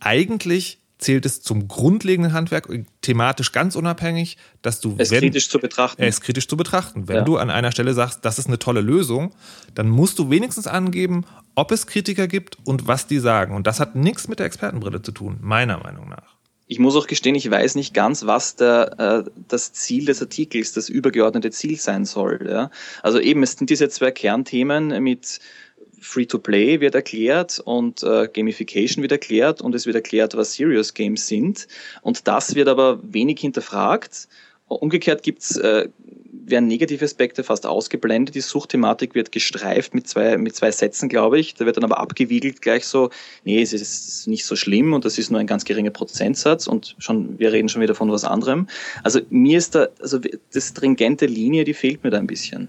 [0.00, 2.68] eigentlich zählt es zum grundlegenden Handwerk,
[3.02, 4.94] thematisch ganz unabhängig, dass du.
[4.98, 6.02] Es wenn, kritisch zu betrachten.
[6.02, 7.08] Es kritisch zu betrachten.
[7.08, 7.22] Wenn ja.
[7.22, 9.34] du an einer Stelle sagst, das ist eine tolle Lösung,
[9.74, 13.54] dann musst du wenigstens angeben, ob es Kritiker gibt und was die sagen.
[13.54, 16.36] Und das hat nichts mit der Expertenbrille zu tun, meiner Meinung nach.
[16.68, 20.72] ich muss auch gestehen, ich weiß nicht ganz, was der, äh, das Ziel des Artikels,
[20.72, 22.46] das übergeordnete Ziel sein soll.
[22.48, 22.70] Ja?
[23.02, 25.40] Also eben, es sind diese zwei Kernthemen mit
[26.02, 31.28] Free-to-Play wird erklärt und äh, Gamification wird erklärt und es wird erklärt, was Serious Games
[31.28, 31.68] sind.
[32.02, 34.28] Und das wird aber wenig hinterfragt.
[34.66, 35.88] Umgekehrt gibt's äh,
[36.44, 38.34] werden negative Aspekte fast ausgeblendet.
[38.34, 41.54] Die Suchtthematik wird gestreift mit zwei, mit zwei Sätzen, glaube ich.
[41.54, 43.10] Da wird dann aber abgewiegelt gleich so,
[43.44, 46.96] nee, es ist nicht so schlimm und das ist nur ein ganz geringer Prozentsatz und
[46.98, 48.68] schon, wir reden schon wieder von was anderem.
[49.02, 50.18] Also mir ist da, also
[50.52, 52.68] das stringente Linie, die fehlt mir da ein bisschen.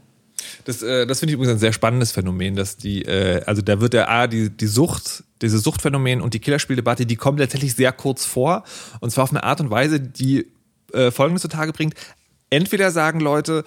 [0.65, 3.81] Das, äh, das finde ich übrigens ein sehr spannendes Phänomen, dass die, äh, also da
[3.81, 7.91] wird der A, die, die Sucht, diese Suchtphänomen und die Killerspieldebatte, die kommt tatsächlich sehr
[7.91, 8.63] kurz vor.
[8.99, 10.47] Und zwar auf eine Art und Weise, die
[10.93, 11.95] äh, Folgendes zutage bringt.
[12.49, 13.63] Entweder sagen Leute,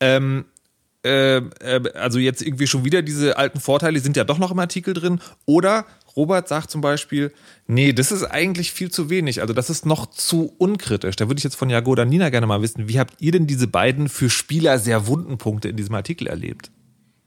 [0.00, 0.46] ähm,
[1.04, 4.50] äh, äh, also jetzt irgendwie schon wieder diese alten Vorteile, die sind ja doch noch
[4.50, 5.20] im Artikel drin.
[5.46, 5.86] Oder
[6.16, 7.32] Robert sagt zum Beispiel,
[7.66, 9.40] nee, das ist eigentlich viel zu wenig.
[9.40, 11.16] Also das ist noch zu unkritisch.
[11.16, 13.66] Da würde ich jetzt von Jagoda Nina gerne mal wissen, wie habt ihr denn diese
[13.66, 16.70] beiden für Spieler sehr wunden Punkte in diesem Artikel erlebt?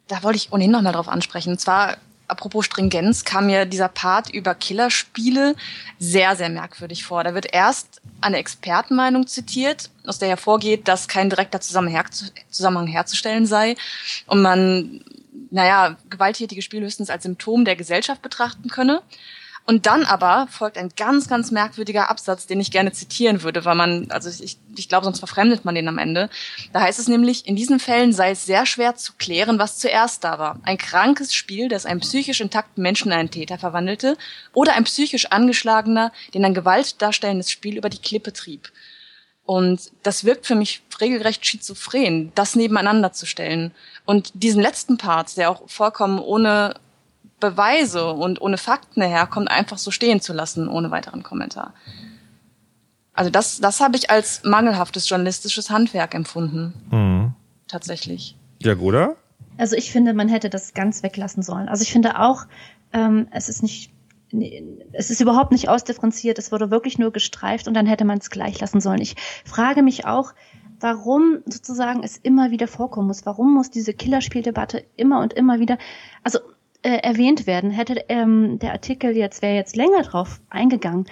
[0.08, 1.52] Da wollte ich ohnehin noch mal drauf ansprechen.
[1.52, 1.98] Und zwar
[2.34, 5.56] apropos Stringenz, kam mir dieser Part über Killerspiele
[6.00, 7.24] sehr, sehr merkwürdig vor.
[7.24, 13.76] Da wird erst eine Expertenmeinung zitiert, aus der hervorgeht, dass kein direkter Zusammenhang herzustellen sei
[14.26, 15.06] und man,
[15.52, 19.02] naja, gewalttätige Spiele höchstens als Symptom der Gesellschaft betrachten könne.
[19.66, 23.76] Und dann aber folgt ein ganz, ganz merkwürdiger Absatz, den ich gerne zitieren würde, weil
[23.76, 26.30] man, also ich, ich glaube, sonst verfremdet man den am Ende.
[26.74, 30.26] Da heißt es nämlich, in diesen Fällen sei es sehr schwer zu klären, was zuerst
[30.26, 30.60] da war.
[30.64, 34.18] Ein krankes Spiel, das einen psychisch intakten Menschen in einen Täter verwandelte,
[34.54, 38.70] oder ein psychisch angeschlagener, den ein Gewalt darstellendes Spiel über die Klippe trieb.
[39.46, 43.72] Und das wirkt für mich regelrecht schizophren, das nebeneinander zu stellen.
[44.06, 46.76] Und diesen letzten Part, der auch vollkommen ohne
[47.40, 51.74] Beweise und ohne Fakten herkommt, einfach so stehen zu lassen, ohne weiteren Kommentar.
[53.14, 56.74] Also das, das habe ich als mangelhaftes journalistisches Handwerk empfunden.
[56.90, 57.34] Mhm.
[57.68, 58.38] Tatsächlich.
[58.60, 59.16] Ja, oder?
[59.58, 61.70] Also ich finde, man hätte das ganz weglassen sollen.
[61.70, 62.46] Also ich finde auch,
[62.92, 63.92] ähm, es ist nicht,
[64.94, 66.40] es ist überhaupt nicht ausdifferenziert.
[66.40, 69.02] Es wurde wirklich nur gestreift und dann hätte man es gleich lassen sollen.
[69.02, 69.16] Ich
[69.46, 70.34] frage mich auch,
[70.80, 73.26] warum sozusagen es immer wieder vorkommen muss.
[73.26, 75.78] Warum muss diese Killerspieldebatte immer und immer wieder,
[76.24, 76.40] also
[76.84, 77.72] äh, erwähnt werden.
[77.72, 81.06] Hätte ähm, der Artikel jetzt, wäre jetzt länger drauf eingegangen,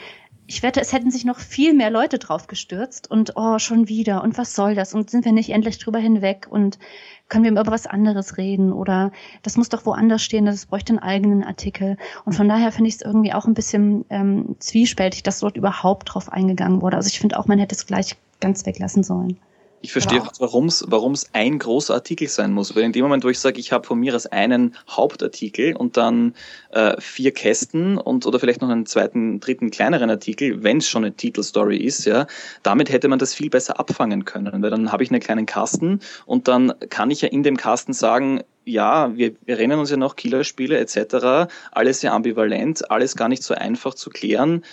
[0.53, 4.21] ich wette, es hätten sich noch viel mehr Leute drauf gestürzt und oh, schon wieder
[4.21, 6.77] und was soll das und sind wir nicht endlich drüber hinweg und
[7.29, 10.99] können wir über was anderes reden oder das muss doch woanders stehen, das bräuchte einen
[10.99, 15.39] eigenen Artikel und von daher finde ich es irgendwie auch ein bisschen ähm, zwiespältig, dass
[15.39, 16.97] dort überhaupt drauf eingegangen wurde.
[16.97, 19.39] Also ich finde auch, man hätte es gleich ganz weglassen sollen.
[19.83, 22.75] Ich verstehe, warum es warum es ein großer Artikel sein muss.
[22.75, 25.97] Weil in dem Moment, wo ich sage, ich habe von mir als einen Hauptartikel und
[25.97, 26.35] dann
[26.71, 31.03] äh, vier Kästen und oder vielleicht noch einen zweiten, dritten kleineren Artikel, wenn es schon
[31.03, 32.27] eine Titelstory ist, ja,
[32.61, 34.61] damit hätte man das viel besser abfangen können.
[34.61, 37.93] Weil dann habe ich einen kleinen Kasten und dann kann ich ja in dem Kasten
[37.93, 43.29] sagen, ja, wir, wir erinnern uns ja noch, Killerspiele etc., alles sehr ambivalent, alles gar
[43.29, 44.63] nicht so einfach zu klären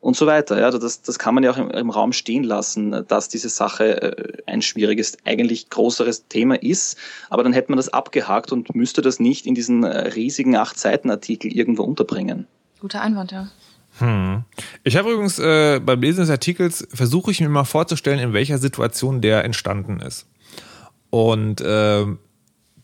[0.00, 0.58] und so weiter.
[0.58, 3.48] Ja, also das, das kann man ja auch im, im Raum stehen lassen, dass diese
[3.48, 6.96] Sache äh, ein schwieriges, eigentlich größeres Thema ist,
[7.28, 11.52] aber dann hätte man das abgehakt und müsste das nicht in diesen äh, riesigen Acht-Seiten-Artikel
[11.52, 12.46] irgendwo unterbringen.
[12.80, 13.48] Guter Einwand, ja.
[13.98, 14.44] Hm.
[14.84, 18.58] Ich habe übrigens äh, beim Lesen des Artikels versuche ich mir mal vorzustellen, in welcher
[18.58, 20.26] Situation der entstanden ist.
[21.10, 22.04] Und äh,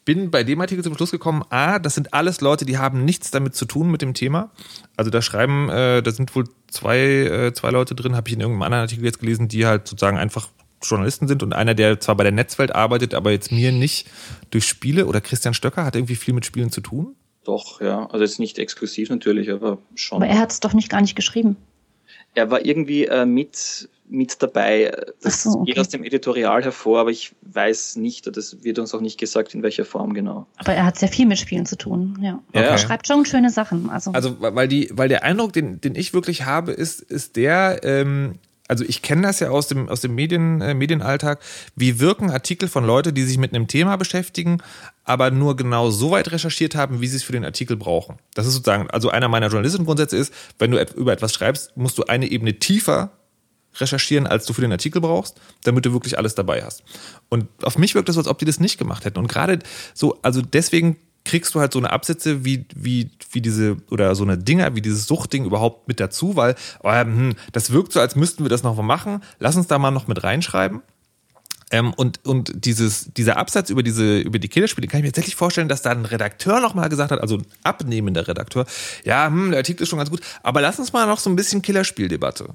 [0.04, 3.30] bin bei dem Artikel zum Schluss gekommen, a, das sind alles Leute, die haben nichts
[3.30, 4.50] damit zu tun mit dem Thema.
[4.96, 8.40] Also da schreiben, äh, da sind wohl zwei, äh, zwei Leute drin, habe ich in
[8.40, 10.48] irgendeinem anderen Artikel jetzt gelesen, die halt sozusagen einfach
[10.82, 14.08] Journalisten sind und einer, der zwar bei der Netzwelt arbeitet, aber jetzt mir nicht
[14.50, 17.14] durch Spiele oder Christian Stöcker hat irgendwie viel mit Spielen zu tun.
[17.44, 18.06] Doch, ja.
[18.06, 20.22] Also jetzt nicht exklusiv natürlich, aber schon.
[20.22, 21.56] Aber er hat es doch nicht gar nicht geschrieben.
[22.34, 24.92] Er war irgendwie äh, mit mit dabei.
[25.22, 25.72] Das so, okay.
[25.72, 29.54] geht aus dem Editorial hervor, aber ich weiß nicht, das wird uns auch nicht gesagt,
[29.54, 30.46] in welcher Form genau.
[30.56, 32.40] Aber er hat sehr viel mit Spielen zu tun, ja.
[32.48, 32.64] Okay.
[32.64, 33.90] Er schreibt schon schöne Sachen.
[33.90, 37.80] Also, also weil, die, weil der Eindruck, den, den ich wirklich habe, ist, ist der,
[37.82, 38.34] ähm,
[38.68, 41.40] also ich kenne das ja aus dem, aus dem Medien, äh, Medienalltag,
[41.74, 44.58] wie wirken Artikel von Leuten, die sich mit einem Thema beschäftigen,
[45.04, 48.18] aber nur genau so weit recherchiert haben, wie sie es für den Artikel brauchen.
[48.34, 52.04] Das ist sozusagen, also einer meiner Journalistengrundsätze ist, wenn du über etwas schreibst, musst du
[52.04, 53.10] eine Ebene tiefer
[53.76, 56.82] recherchieren, als du für den Artikel brauchst, damit du wirklich alles dabei hast.
[57.28, 59.18] Und auf mich wirkt es so, als ob die das nicht gemacht hätten.
[59.18, 59.58] Und gerade
[59.94, 64.24] so, also deswegen kriegst du halt so eine Absätze wie, wie, wie diese, oder so
[64.24, 68.16] eine Dinger, wie dieses Suchtding überhaupt mit dazu, weil, oh, hm, das wirkt so, als
[68.16, 69.22] müssten wir das noch mal machen.
[69.38, 70.82] Lass uns da mal noch mit reinschreiben.
[71.70, 75.36] Ähm, und und dieses, dieser Absatz über diese über die Killerspiele kann ich mir tatsächlich
[75.36, 78.66] vorstellen, dass da ein Redakteur noch mal gesagt hat, also ein abnehmender Redakteur,
[79.04, 81.36] ja, hm, der Artikel ist schon ganz gut, aber lass uns mal noch so ein
[81.36, 82.54] bisschen Killerspieldebatte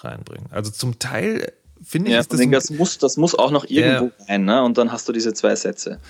[0.00, 0.46] reinbringen.
[0.50, 4.44] Also zum Teil finde ich, Ja, das, das, muss, das muss auch noch irgendwo rein,
[4.44, 4.62] ne?
[4.62, 6.00] Und dann hast du diese zwei Sätze.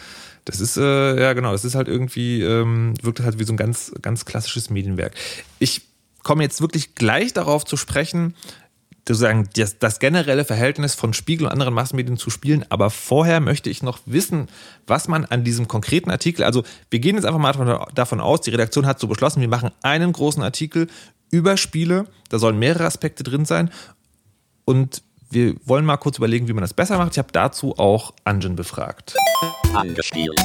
[0.44, 3.56] das ist, äh, ja genau, das ist halt irgendwie, ähm, wirkt halt wie so ein
[3.58, 5.14] ganz, ganz klassisches Medienwerk.
[5.58, 5.82] Ich
[6.22, 8.34] komme jetzt wirklich gleich darauf zu sprechen,
[9.06, 12.66] sozusagen das, das generelle Verhältnis von Spiegel und anderen Massenmedien zu spielen.
[12.68, 14.48] Aber vorher möchte ich noch wissen,
[14.86, 18.42] was man an diesem konkreten Artikel, also wir gehen jetzt einfach mal davon- davon aus,
[18.42, 20.88] die Redaktion hat so beschlossen, wir machen einen großen Artikel
[21.30, 23.70] über Spiele, da sollen mehrere Aspekte drin sein
[24.64, 27.12] und wir wollen mal kurz überlegen, wie man das besser macht.
[27.12, 29.14] Ich habe dazu auch Anjan befragt.
[29.74, 30.40] Angespielt.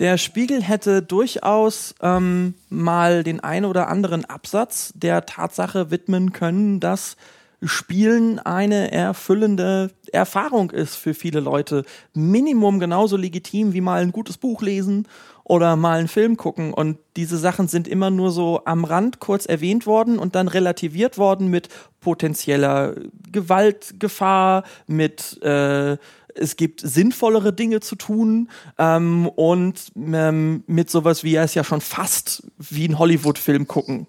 [0.00, 6.80] Der Spiegel hätte durchaus ähm, mal den einen oder anderen Absatz der Tatsache widmen können,
[6.80, 7.16] dass
[7.62, 11.84] Spielen eine erfüllende Erfahrung ist für viele Leute.
[12.14, 15.06] Minimum genauso legitim wie mal ein gutes Buch lesen
[15.44, 16.72] oder mal einen Film gucken.
[16.72, 21.18] Und diese Sachen sind immer nur so am Rand kurz erwähnt worden und dann relativiert
[21.18, 21.68] worden mit
[22.00, 22.94] potenzieller
[23.30, 25.96] Gewaltgefahr, mit äh,
[26.36, 28.48] es gibt sinnvollere Dinge zu tun
[28.78, 34.06] ähm, und ähm, mit sowas wie ja es ja schon fast wie ein Hollywood-Film gucken.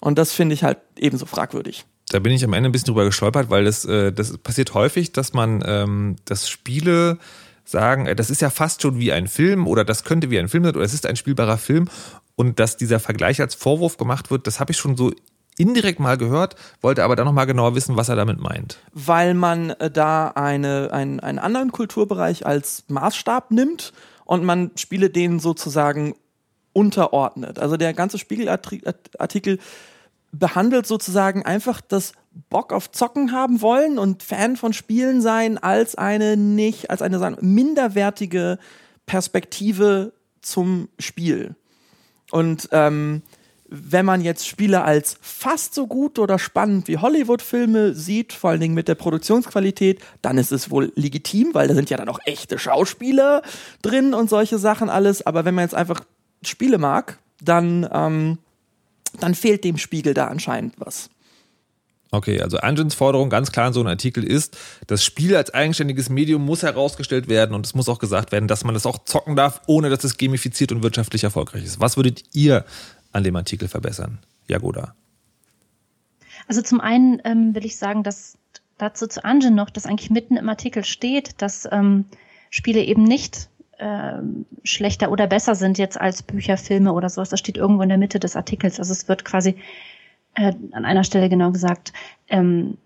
[0.00, 1.86] Und das finde ich halt ebenso fragwürdig.
[2.16, 5.12] Da bin ich am Ende ein bisschen drüber gestolpert, weil das, äh, das passiert häufig,
[5.12, 7.18] dass man ähm, das Spiele
[7.66, 10.48] sagen, äh, das ist ja fast schon wie ein Film oder das könnte wie ein
[10.48, 11.90] Film sein oder es ist ein spielbarer Film
[12.34, 15.12] und dass dieser Vergleich als Vorwurf gemacht wird, das habe ich schon so
[15.58, 18.78] indirekt mal gehört, wollte aber dann nochmal genauer wissen, was er damit meint.
[18.94, 23.92] weil man äh, da eine, ein, einen anderen Kulturbereich als Maßstab nimmt
[24.24, 26.14] und man Spiele denen sozusagen
[26.72, 27.58] unterordnet.
[27.58, 29.58] Also der ganze Spiegelartikel
[30.32, 32.12] behandelt sozusagen einfach das
[32.50, 37.36] Bock auf Zocken haben wollen und Fan von Spielen sein als eine nicht, als eine
[37.40, 38.58] minderwertige
[39.06, 40.12] Perspektive
[40.42, 41.54] zum Spiel.
[42.30, 43.22] Und ähm,
[43.68, 48.60] wenn man jetzt Spiele als fast so gut oder spannend wie Hollywood-Filme sieht, vor allen
[48.60, 52.20] Dingen mit der Produktionsqualität, dann ist es wohl legitim, weil da sind ja dann auch
[52.26, 53.42] echte Schauspieler
[53.82, 55.26] drin und solche Sachen alles.
[55.26, 56.00] Aber wenn man jetzt einfach
[56.42, 58.38] Spiele mag, dann, ähm,
[59.22, 61.10] dann fehlt dem Spiegel da anscheinend was.
[62.12, 66.08] Okay, also Anjans Forderung ganz klar in so einem Artikel ist, das Spiel als eigenständiges
[66.08, 69.34] Medium muss herausgestellt werden und es muss auch gesagt werden, dass man das auch zocken
[69.34, 71.80] darf, ohne dass es gamifiziert und wirtschaftlich erfolgreich ist.
[71.80, 72.64] Was würdet ihr
[73.12, 74.18] an dem Artikel verbessern?
[74.46, 74.94] Jagoda.
[76.46, 78.38] Also zum einen ähm, will ich sagen, dass
[78.78, 82.04] dazu zu Anjen noch, dass eigentlich mitten im Artikel steht, dass ähm,
[82.50, 87.30] Spiele eben nicht ähm, schlechter oder besser sind jetzt als Bücher, Filme oder sowas.
[87.30, 88.78] Das steht irgendwo in der Mitte des Artikels.
[88.78, 89.56] Also es wird quasi
[90.34, 91.92] äh, an einer Stelle genau gesagt.
[92.28, 92.78] Ähm,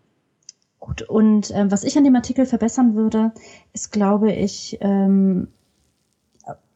[0.78, 3.32] gut, und äh, was ich an dem Artikel verbessern würde,
[3.72, 5.48] ist, glaube ich, ähm,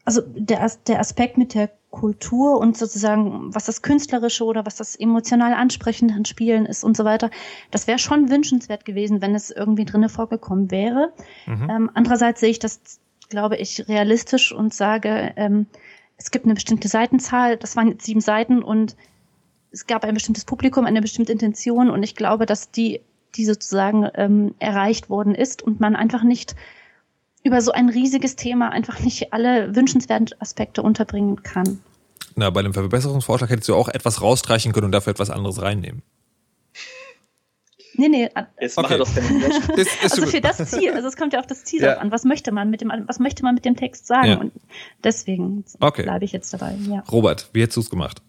[0.04, 4.96] also der, der Aspekt mit der Kultur und sozusagen, was das Künstlerische oder was das
[4.96, 7.30] emotional Ansprechende an Spielen ist und so weiter,
[7.70, 11.12] das wäre schon wünschenswert gewesen, wenn es irgendwie drinne vorgekommen wäre.
[11.46, 11.70] Mhm.
[11.70, 12.80] Ähm, andererseits sehe ich das,
[13.28, 15.66] glaube ich, realistisch und sage, ähm,
[16.16, 18.96] es gibt eine bestimmte Seitenzahl, das waren jetzt sieben Seiten und
[19.70, 23.00] es gab ein bestimmtes Publikum, eine bestimmte Intention und ich glaube, dass die,
[23.34, 26.54] die sozusagen ähm, erreicht worden ist und man einfach nicht
[27.42, 31.80] über so ein riesiges Thema einfach nicht alle wünschenswerten Aspekte unterbringen kann.
[32.36, 36.02] Na, bei dem Verbesserungsvorschlag hättest du auch etwas rausstreichen können und dafür etwas anderes reinnehmen.
[37.96, 38.28] Nee, nee,
[38.60, 38.98] Jetzt Okay.
[38.98, 39.42] mache doch den
[39.76, 41.98] Ist, ist also für das Ziel, also es kommt ja auf das Ziel Ja.
[41.98, 42.10] an.
[42.10, 44.28] Was möchte man mit dem, was möchte man mit dem Text sagen?
[44.28, 44.36] Ja.
[44.38, 44.52] Und
[45.02, 46.02] deswegen Okay.
[46.02, 47.02] bleibe ich jetzt dabei, ja.
[47.10, 48.20] Robert, wie hättest du es gemacht?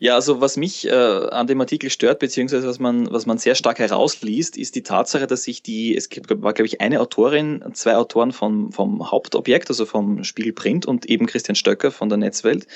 [0.00, 3.54] Ja, also was mich äh, an dem Artikel stört, beziehungsweise was man, was man sehr
[3.54, 7.62] stark herausliest, ist die Tatsache, dass sich die, es gibt, war, glaube ich, eine Autorin,
[7.74, 12.18] zwei Autoren vom, vom Hauptobjekt, also vom Spiegel Print und eben Christian Stöcker von der
[12.18, 12.66] Netzwelt.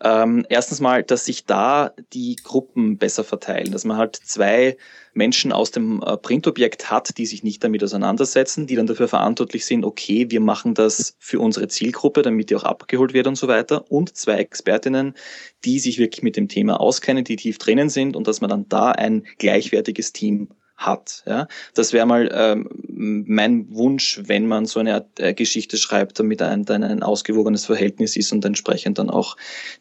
[0.00, 4.76] Ähm, erstens mal, dass sich da die Gruppen besser verteilen, dass man halt zwei
[5.16, 9.64] Menschen aus dem äh, Printobjekt hat, die sich nicht damit auseinandersetzen, die dann dafür verantwortlich
[9.64, 13.48] sind, okay, wir machen das für unsere Zielgruppe, damit die auch abgeholt wird und so
[13.48, 13.90] weiter.
[13.90, 15.14] Und zwei Expertinnen,
[15.64, 18.68] die sich wirklich mit dem Thema auskennen, die tief drinnen sind und dass man dann
[18.68, 21.22] da ein gleichwertiges Team hat.
[21.26, 26.18] Ja, das wäre mal ähm, mein Wunsch, wenn man so eine Art, äh, Geschichte schreibt,
[26.18, 29.36] damit ein, dann ein ausgewogenes Verhältnis ist und entsprechend dann auch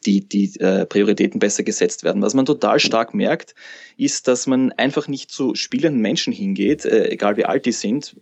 [0.05, 2.21] die, die äh, Prioritäten besser gesetzt werden.
[2.21, 3.55] Was man total stark merkt,
[3.97, 8.15] ist, dass man einfach nicht zu spielenden Menschen hingeht, äh, egal wie alt die sind,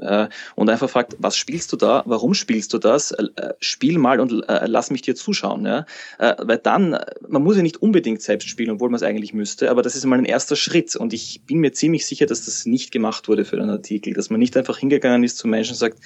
[0.00, 2.02] äh, und einfach fragt, was spielst du da?
[2.06, 3.12] Warum spielst du das?
[3.12, 5.64] Äh, spiel mal und äh, lass mich dir zuschauen.
[5.64, 5.86] Ja?
[6.18, 9.82] Weil dann, man muss ja nicht unbedingt selbst spielen, obwohl man es eigentlich müsste, aber
[9.82, 10.96] das ist mal ein erster Schritt.
[10.96, 14.30] Und ich bin mir ziemlich sicher, dass das nicht gemacht wurde für den Artikel, dass
[14.30, 15.98] man nicht einfach hingegangen ist zu Menschen und sagt,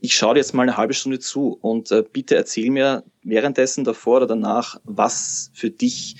[0.00, 4.18] ich schaue dir jetzt mal eine halbe Stunde zu und bitte erzähl mir währenddessen, davor
[4.18, 6.16] oder danach, was für dich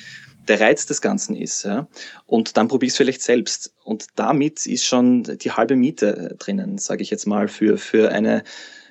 [0.48, 1.64] der Reiz des Ganzen ist.
[1.64, 1.88] Ja?
[2.26, 3.74] Und dann probiere ich es vielleicht selbst.
[3.84, 8.44] Und damit ist schon die halbe Miete drinnen, sage ich jetzt mal, für, für eine,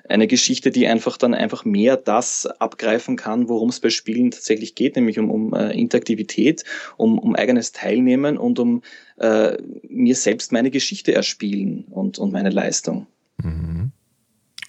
[0.08, 4.74] eine Geschichte, die einfach dann einfach mehr das abgreifen kann, worum es bei Spielen tatsächlich
[4.74, 6.64] geht, nämlich um, um äh, Interaktivität,
[6.96, 8.82] um, um eigenes Teilnehmen und um
[9.18, 9.56] äh,
[9.88, 13.06] mir selbst meine Geschichte erspielen und, und meine Leistung.
[13.42, 13.92] Mhm.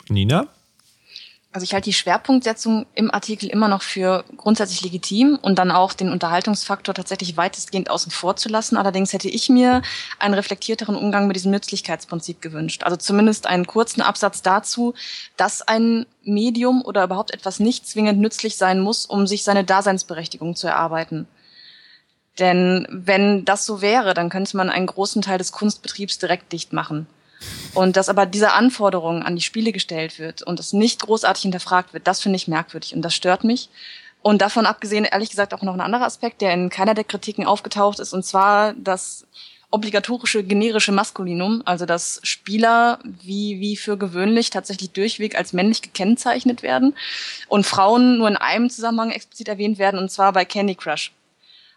[0.09, 0.47] Nina?
[1.57, 5.93] Also ich halte die Schwerpunktsetzung im Artikel immer noch für grundsätzlich legitim und dann auch
[5.93, 8.77] den Unterhaltungsfaktor tatsächlich weitestgehend außen vor zu lassen.
[8.77, 9.81] Allerdings hätte ich mir
[10.19, 12.83] einen reflektierteren Umgang mit diesem Nützlichkeitsprinzip gewünscht.
[12.83, 14.93] Also zumindest einen kurzen Absatz dazu,
[15.35, 20.55] dass ein Medium oder überhaupt etwas nicht zwingend nützlich sein muss, um sich seine Daseinsberechtigung
[20.55, 21.25] zu erarbeiten.
[22.37, 26.71] Denn wenn das so wäre, dann könnte man einen großen Teil des Kunstbetriebs direkt dicht
[26.71, 27.07] machen.
[27.77, 31.93] Und dass aber diese Anforderung an die Spiele gestellt wird und es nicht großartig hinterfragt
[31.93, 33.69] wird, das finde ich merkwürdig und das stört mich.
[34.23, 37.45] Und davon abgesehen, ehrlich gesagt, auch noch ein anderer Aspekt, der in keiner der Kritiken
[37.45, 39.27] aufgetaucht ist, und zwar das
[39.69, 46.63] obligatorische generische Maskulinum, also dass Spieler wie, wie für gewöhnlich tatsächlich durchweg als männlich gekennzeichnet
[46.63, 46.95] werden
[47.47, 51.11] und Frauen nur in einem Zusammenhang explizit erwähnt werden, und zwar bei Candy Crush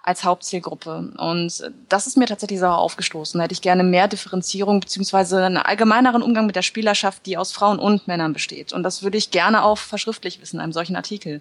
[0.02, 1.12] als Hauptzielgruppe.
[1.18, 3.38] Und das ist mir tatsächlich sauer aufgestoßen.
[3.38, 7.52] Da hätte ich gerne mehr Differenzierung beziehungsweise einen allgemeineren Umgang mit der Spielerschaft, die aus
[7.52, 8.72] Frauen und Männern besteht.
[8.72, 11.40] Und das würde ich gerne auch verschriftlich wissen in einem solchen Artikel,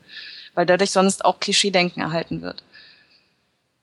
[0.55, 2.63] weil dadurch sonst auch Klischeedenken erhalten wird.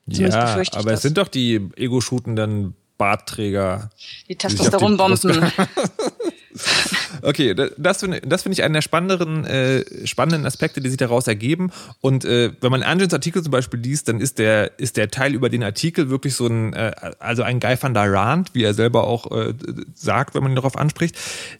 [0.09, 0.99] Zumindest ja, aber das.
[0.99, 3.89] es sind doch die ego-shootenden Bartträger.
[4.29, 5.51] Die Testosteronbomben.
[7.27, 11.27] Okay, das finde das find ich einen der spannenderen, äh, spannenden Aspekte, die sich daraus
[11.27, 11.73] ergeben.
[11.99, 15.33] Und äh, wenn man Angels Artikel zum Beispiel liest, dann ist der, ist der Teil
[15.33, 18.73] über den Artikel wirklich so ein, äh, also ein Guy van der Rand, wie er
[18.73, 19.53] selber auch äh,
[19.93, 21.17] sagt, wenn man ihn darauf anspricht.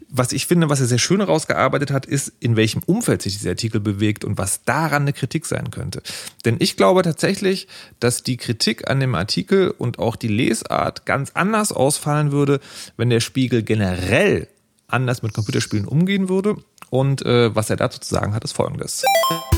[0.08, 3.49] Was ich finde, was er sehr schön herausgearbeitet hat, ist, in welchem Umfeld sich dieser
[3.49, 6.01] Artikel bewegt und was daran eine Kritik sein könnte.
[6.45, 7.67] Denn ich glaube tatsächlich,
[7.99, 12.62] dass die Kritik an dem Artikel und auch die Lesart ganz anders ausfallen würde,
[12.95, 14.47] wenn der Spiegel generell
[14.88, 16.56] anders mit Computerspielen umgehen würde.
[16.89, 19.04] Und äh, was er dazu zu sagen hat, ist folgendes.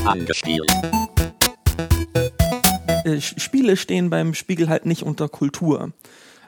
[0.04, 0.70] Angespielt.
[3.04, 5.92] Äh, Spiele stehen beim Spiegel halt nicht unter Kultur.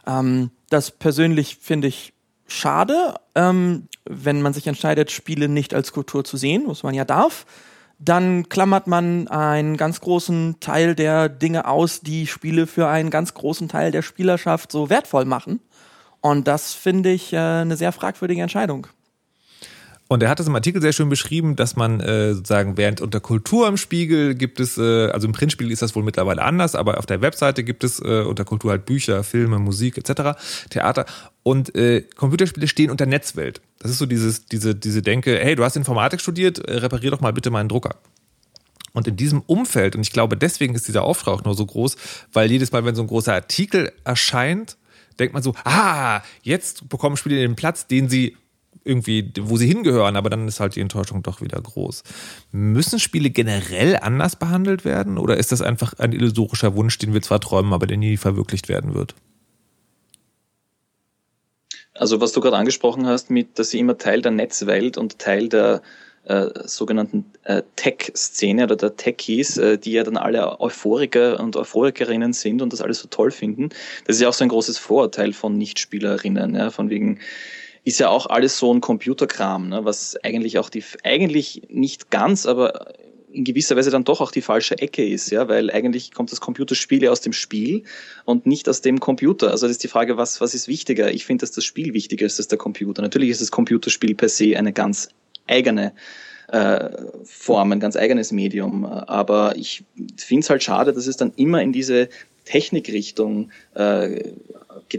[0.06, 2.12] Ähm, das persönlich finde ich
[2.48, 7.04] schade, ähm, wenn man sich entscheidet, Spiele nicht als Kultur zu sehen, was man ja
[7.04, 7.46] darf.
[8.00, 13.32] Dann klammert man einen ganz großen Teil der Dinge aus, die Spiele für einen ganz
[13.32, 15.60] großen Teil der Spielerschaft so wertvoll machen.
[16.22, 18.86] Und das finde ich äh, eine sehr fragwürdige Entscheidung.
[20.12, 23.18] Und er hat es im Artikel sehr schön beschrieben, dass man äh, sozusagen während unter
[23.18, 26.98] Kultur im Spiegel gibt es, äh, also im Printspiegel ist das wohl mittlerweile anders, aber
[26.98, 31.06] auf der Webseite gibt es äh, unter Kultur halt Bücher, Filme, Musik etc., Theater.
[31.42, 33.62] Und äh, Computerspiele stehen unter Netzwelt.
[33.78, 37.20] Das ist so dieses, diese, diese Denke, hey, du hast Informatik studiert, äh, reparier doch
[37.20, 37.96] mal bitte meinen Drucker.
[38.92, 41.96] Und in diesem Umfeld, und ich glaube, deswegen ist dieser Auftrag nur so groß,
[42.34, 44.76] weil jedes Mal, wenn so ein großer Artikel erscheint,
[45.18, 48.36] denkt man so, ah, jetzt bekommen Spiele den Platz, den sie
[48.84, 52.02] irgendwie, wo sie hingehören, aber dann ist halt die Enttäuschung doch wieder groß.
[52.50, 57.22] Müssen Spiele generell anders behandelt werden oder ist das einfach ein illusorischer Wunsch, den wir
[57.22, 59.14] zwar träumen, aber der nie verwirklicht werden wird?
[61.94, 65.48] Also was du gerade angesprochen hast, mit, dass sie immer Teil der Netzwelt und Teil
[65.48, 65.82] der
[66.24, 72.32] äh, sogenannten äh, Tech-Szene oder der Techies, äh, die ja dann alle Euphoriker und Euphorikerinnen
[72.32, 73.70] sind und das alles so toll finden.
[74.06, 77.18] Das ist ja auch so ein großes Vorurteil von Nichtspielerinnen, ja, von wegen
[77.84, 82.46] ist ja auch alles so ein Computerkram, ne, was eigentlich auch die eigentlich nicht ganz,
[82.46, 82.94] aber
[83.32, 86.40] in gewisser Weise dann doch auch die falsche Ecke ist, ja, weil eigentlich kommt das
[86.40, 87.82] Computerspiel ja aus dem Spiel
[88.24, 89.50] und nicht aus dem Computer.
[89.50, 91.10] Also das ist die Frage, was, was ist wichtiger?
[91.12, 93.02] Ich finde, dass das Spiel wichtiger ist als der Computer.
[93.02, 95.08] Natürlich ist das Computerspiel per se eine ganz
[95.46, 95.92] eigene
[96.48, 96.90] äh,
[97.24, 98.84] Form, ein ganz eigenes Medium.
[98.84, 99.84] Aber ich
[100.16, 102.08] finde es halt schade, dass es dann immer in diese
[102.44, 104.32] Technikrichtung äh,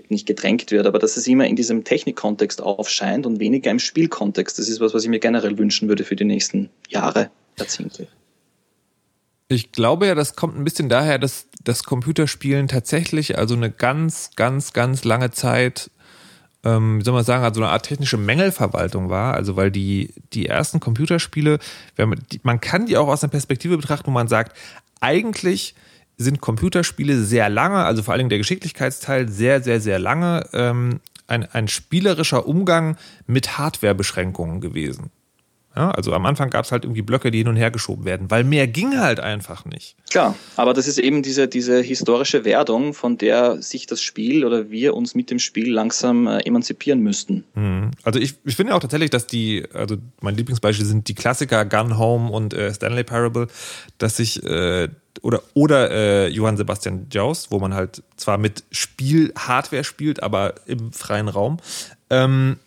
[0.10, 4.58] nicht gedrängt wird, aber dass es immer in diesem Technikkontext aufscheint und weniger im Spielkontext.
[4.58, 7.30] Das ist was, was ich mir generell wünschen würde für die nächsten Jahre,
[7.60, 8.08] Jahrzehnte.
[9.50, 14.32] Ich glaube ja, das kommt ein bisschen daher, dass das Computerspielen tatsächlich also eine ganz,
[14.36, 15.92] ganz, ganz lange Zeit
[16.64, 19.34] ähm, wie soll man sagen, also eine Art technische Mängelverwaltung war.
[19.34, 21.60] Also weil die, die ersten Computerspiele,
[21.98, 24.58] man, die, man kann die auch aus einer Perspektive betrachten, wo man sagt,
[25.02, 25.76] eigentlich
[26.18, 31.44] sind Computerspiele sehr lange, also vor allem der Geschicklichkeitsteil sehr, sehr, sehr lange ähm, ein,
[31.52, 35.12] ein spielerischer Umgang mit Hardwarebeschränkungen gewesen.
[35.76, 38.30] Ja, also am Anfang gab es halt irgendwie Blöcke, die hin und her geschoben werden,
[38.30, 39.96] weil mehr ging halt einfach nicht.
[40.12, 44.70] Klar, aber das ist eben diese, diese historische Werdung, von der sich das Spiel oder
[44.70, 47.44] wir uns mit dem Spiel langsam äh, emanzipieren müssten.
[47.56, 47.92] Mhm.
[48.04, 51.98] Also ich, ich finde auch tatsächlich, dass die, also mein Lieblingsbeispiel sind die Klassiker Gun
[51.98, 53.48] Home und äh, Stanley Parable,
[53.98, 54.90] dass sich äh,
[55.22, 60.92] oder oder äh, Johann Sebastian Jaus, wo man halt zwar mit Spiel-Hardware spielt, aber im
[60.92, 61.58] freien Raum.
[62.10, 62.58] Ähm,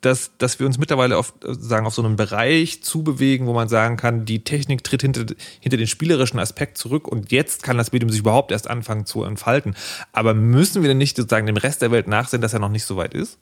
[0.00, 3.96] dass, dass wir uns mittlerweile auf, sagen, auf so einem Bereich zubewegen, wo man sagen
[3.96, 5.26] kann, die Technik tritt hinter,
[5.60, 9.24] hinter den spielerischen Aspekt zurück und jetzt kann das Medium sich überhaupt erst anfangen zu
[9.24, 9.74] entfalten.
[10.12, 12.84] Aber müssen wir denn nicht sozusagen dem Rest der Welt nachsehen, dass er noch nicht
[12.84, 13.38] so weit ist?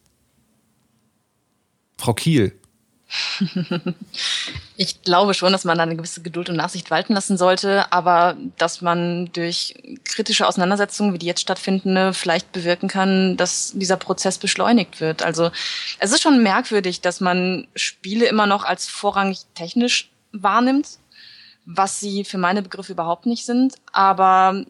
[1.98, 2.52] Frau Kiel.
[4.76, 8.36] ich glaube schon, dass man da eine gewisse Geduld und Nachsicht walten lassen sollte, aber
[8.58, 14.38] dass man durch kritische Auseinandersetzungen, wie die jetzt stattfinden, vielleicht bewirken kann, dass dieser Prozess
[14.38, 15.22] beschleunigt wird.
[15.22, 15.50] Also
[15.98, 20.98] es ist schon merkwürdig, dass man Spiele immer noch als vorrangig technisch wahrnimmt,
[21.64, 24.64] was sie für meine Begriffe überhaupt nicht sind, aber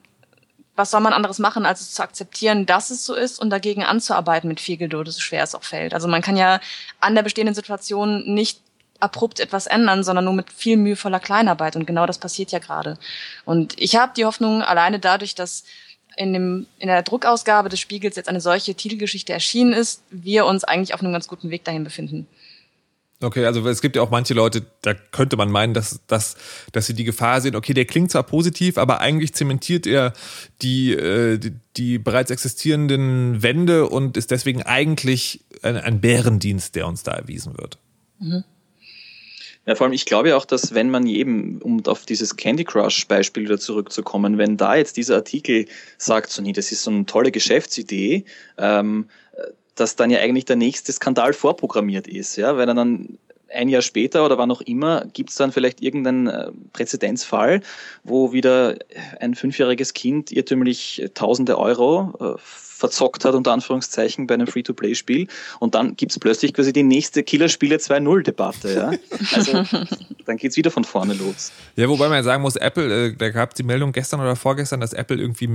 [0.77, 3.83] was soll man anderes machen, als es zu akzeptieren, dass es so ist und dagegen
[3.83, 5.95] anzuarbeiten mit viel Geduld, so schwer es auch fällt.
[5.95, 6.61] Also man kann ja
[7.01, 8.61] an der bestehenden Situation nicht
[9.01, 11.77] abrupt etwas ändern, sondern nur mit viel mühevoller Kleinarbeit.
[11.77, 12.99] Und genau das passiert ja gerade.
[13.45, 15.65] Und ich habe die Hoffnung, alleine dadurch, dass
[16.17, 20.65] in, dem, in der Druckausgabe des Spiegels jetzt eine solche Titelgeschichte erschienen ist, wir uns
[20.65, 22.27] eigentlich auf einem ganz guten Weg dahin befinden.
[23.23, 26.37] Okay, also es gibt ja auch manche Leute, da könnte man meinen, dass, dass,
[26.73, 30.13] dass sie die Gefahr sehen, okay, der klingt zwar positiv, aber eigentlich zementiert er
[30.61, 36.87] die, äh, die, die bereits existierenden Wände und ist deswegen eigentlich ein, ein Bärendienst, der
[36.87, 37.79] uns da erwiesen wird.
[38.19, 38.45] Mhm.
[39.67, 42.63] Ja, vor allem, ich glaube ja auch, dass wenn man eben, um auf dieses Candy
[42.63, 45.67] Crush Beispiel wieder zurückzukommen, wenn da jetzt dieser Artikel
[45.99, 48.27] sagt, so nee, das ist so eine tolle Geschäftsidee,
[48.59, 49.09] ähm,
[49.77, 53.19] dass dann ja eigentlich der nächste Skandal vorprogrammiert ist, ja, weil dann
[53.49, 57.61] ein Jahr später oder wann auch immer gibt es dann vielleicht irgendeinen äh, Präzedenzfall,
[58.03, 58.77] wo wieder
[59.21, 62.41] ein fünfjähriges Kind irrtümlich tausende Euro äh,
[62.77, 65.29] verzockt hat, unter Anführungszeichen, bei einem Free-to-Play-Spiel.
[65.61, 68.75] Und dann gibt's plötzlich quasi die nächste Killerspiele 2.0-Debatte.
[68.75, 68.93] Ja?
[69.35, 69.65] Also
[70.27, 71.53] dann geht's wieder von vorne los.
[71.77, 74.37] Ja, wobei man ja sagen muss, Apple, äh, da gab es die Meldung gestern oder
[74.37, 75.49] vorgestern, dass Apple irgendwie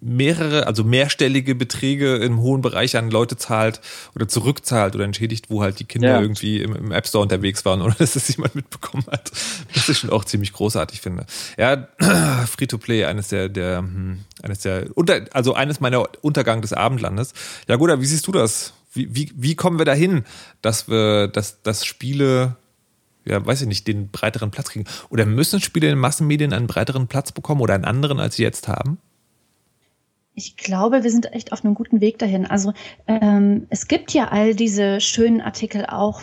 [0.00, 3.80] mehrere, also mehrstellige Beträge im hohen Bereich an Leute zahlt
[4.16, 6.20] oder zurückzahlt oder entschädigt, wo halt die Kinder ja.
[6.20, 9.30] irgendwie im, im, App Store unterwegs waren oder dass das jemand mitbekommen hat.
[9.74, 11.26] Das ist schon auch ziemlich großartig, finde.
[11.56, 11.86] Ja,
[12.46, 14.86] Free-to-Play, eines der, der, hm, eines der,
[15.32, 17.32] also eines meiner Untergang des Abendlandes.
[17.68, 18.74] Ja, gut, wie siehst du das?
[18.92, 20.24] Wie, wie, wie kommen wir dahin,
[20.62, 22.56] dass wir, dass, dass Spiele,
[23.24, 24.84] ja, weiß ich nicht, den breiteren Platz kriegen?
[25.08, 28.68] Oder müssen Spiele in Massenmedien einen breiteren Platz bekommen oder einen anderen, als sie jetzt
[28.68, 28.98] haben?
[30.36, 32.44] Ich glaube, wir sind echt auf einem guten Weg dahin.
[32.44, 32.72] Also
[33.06, 36.20] ähm, es gibt ja all diese schönen Artikel auch,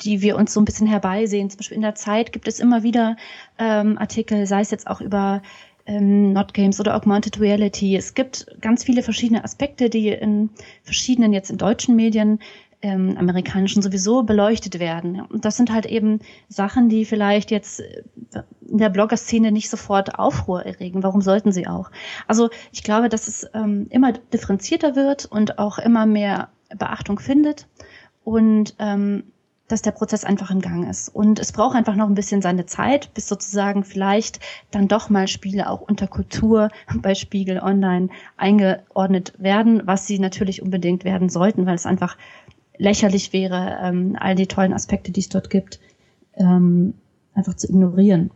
[0.00, 1.50] die wir uns so ein bisschen herbeisehen.
[1.50, 3.16] Zum Beispiel in der Zeit gibt es immer wieder
[3.58, 5.40] ähm, Artikel, sei es jetzt auch über
[5.86, 7.96] ähm, Not Games oder Augmented Reality.
[7.96, 10.50] Es gibt ganz viele verschiedene Aspekte, die in
[10.82, 12.38] verschiedenen jetzt in deutschen Medien,
[12.84, 15.22] ähm, amerikanischen sowieso beleuchtet werden.
[15.22, 18.02] Und das sind halt eben Sachen, die vielleicht jetzt äh,
[18.68, 21.02] in der Blogger-Szene nicht sofort Aufruhr erregen.
[21.02, 21.90] Warum sollten sie auch?
[22.26, 27.66] Also ich glaube, dass es ähm, immer differenzierter wird und auch immer mehr Beachtung findet.
[28.22, 29.24] Und ähm,
[29.68, 31.08] dass der Prozess einfach im Gang ist.
[31.08, 34.40] Und es braucht einfach noch ein bisschen seine Zeit, bis sozusagen vielleicht
[34.70, 40.62] dann doch mal Spiele auch unter Kultur bei Spiegel Online eingeordnet werden, was sie natürlich
[40.62, 42.16] unbedingt werden sollten, weil es einfach
[42.76, 45.80] lächerlich wäre, ähm, all die tollen Aspekte, die es dort gibt,
[46.36, 46.94] ähm,
[47.34, 48.30] einfach zu ignorieren.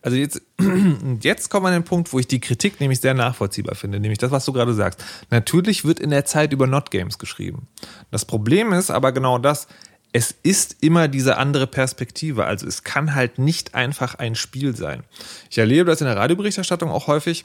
[0.00, 0.42] Also jetzt,
[1.22, 4.18] jetzt kommen wir an den Punkt, wo ich die Kritik nämlich sehr nachvollziehbar finde, nämlich
[4.18, 5.04] das, was du gerade sagst.
[5.30, 7.66] Natürlich wird in der Zeit über Not Games geschrieben.
[8.10, 9.66] Das Problem ist aber genau das,
[10.12, 12.46] es ist immer diese andere Perspektive.
[12.46, 15.04] Also es kann halt nicht einfach ein Spiel sein.
[15.50, 17.44] Ich erlebe das in der Radioberichterstattung auch häufig,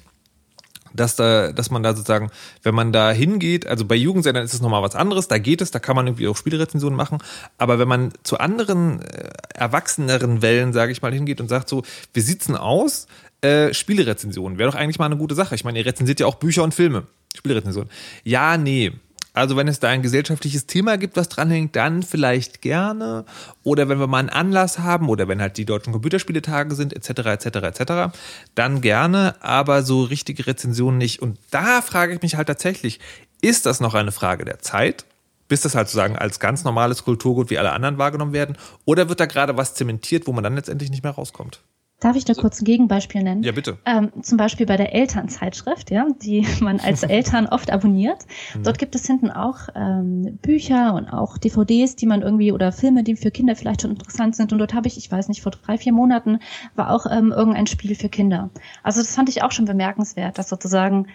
[0.94, 2.30] dass da, dass man da sozusagen,
[2.62, 5.72] wenn man da hingeht, also bei Jugendsendern ist es nochmal was anderes, da geht es,
[5.72, 7.18] da kann man irgendwie auch Spielrezensionen machen,
[7.58, 11.84] aber wenn man zu anderen äh, erwachseneren Wellen, sage ich mal, hingeht und sagt so,
[12.14, 13.08] wie sieht's denn aus?
[13.42, 15.56] Äh, Spielerezensionen wäre doch eigentlich mal eine gute Sache.
[15.56, 17.08] Ich meine, ihr rezensiert ja auch Bücher und Filme.
[17.36, 17.90] Spielrezensionen.
[18.24, 18.94] Ja, nee.
[19.34, 23.26] Also wenn es da ein gesellschaftliches Thema gibt, was dranhängt, dann vielleicht gerne.
[23.64, 27.26] Oder wenn wir mal einen Anlass haben oder wenn halt die deutschen Computerspieletage sind, etc.,
[27.26, 27.46] etc.,
[27.80, 28.18] etc.,
[28.54, 31.22] dann gerne, aber so richtige Rezensionen nicht.
[31.22, 33.00] Und da frage ich mich halt tatsächlich,
[33.42, 35.06] ist das noch eine Frage der Zeit?
[35.48, 38.56] Bis das halt sozusagen als ganz normales Kulturgut wie alle anderen wahrgenommen werden?
[38.86, 41.60] Oder wird da gerade was zementiert, wo man dann letztendlich nicht mehr rauskommt?
[42.04, 43.44] Darf ich da kurz ein Gegenbeispiel nennen?
[43.44, 43.78] Ja, bitte.
[43.86, 48.26] Ähm, zum Beispiel bei der Elternzeitschrift, ja, die man als Eltern oft abonniert.
[48.54, 48.64] Mhm.
[48.64, 53.04] Dort gibt es hinten auch ähm, Bücher und auch DVDs, die man irgendwie oder Filme,
[53.04, 54.52] die für Kinder vielleicht schon interessant sind.
[54.52, 56.40] Und dort habe ich, ich weiß nicht, vor drei, vier Monaten
[56.76, 58.50] war auch ähm, irgendein Spiel für Kinder.
[58.84, 61.08] Also das fand ich auch schon bemerkenswert, dass sozusagen,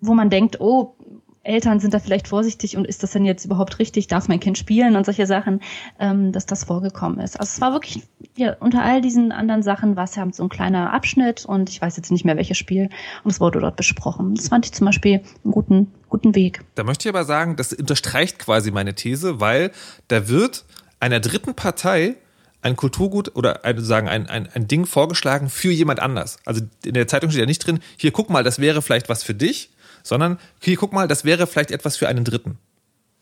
[0.00, 0.96] wo man denkt, oh,
[1.44, 4.06] Eltern sind da vielleicht vorsichtig und ist das denn jetzt überhaupt richtig?
[4.06, 5.60] Darf mein Kind spielen und solche Sachen,
[5.98, 7.38] ähm, dass das vorgekommen ist.
[7.38, 8.02] Also es war wirklich,
[8.36, 11.82] ja, unter all diesen anderen Sachen war es ja so ein kleiner Abschnitt und ich
[11.82, 12.90] weiß jetzt nicht mehr welches Spiel
[13.24, 14.34] und es wurde dort besprochen.
[14.36, 16.60] Das fand ich zum Beispiel einen guten, guten Weg.
[16.76, 19.72] Da möchte ich aber sagen, das unterstreicht quasi meine These, weil
[20.08, 20.64] da wird
[21.00, 22.16] einer dritten Partei
[22.62, 26.38] ein Kulturgut oder ein, sagen ein, ein, ein Ding vorgeschlagen für jemand anders.
[26.44, 29.24] Also in der Zeitung steht ja nicht drin, hier guck mal, das wäre vielleicht was
[29.24, 29.71] für dich,
[30.02, 32.58] sondern hier guck mal, das wäre vielleicht etwas für einen Dritten.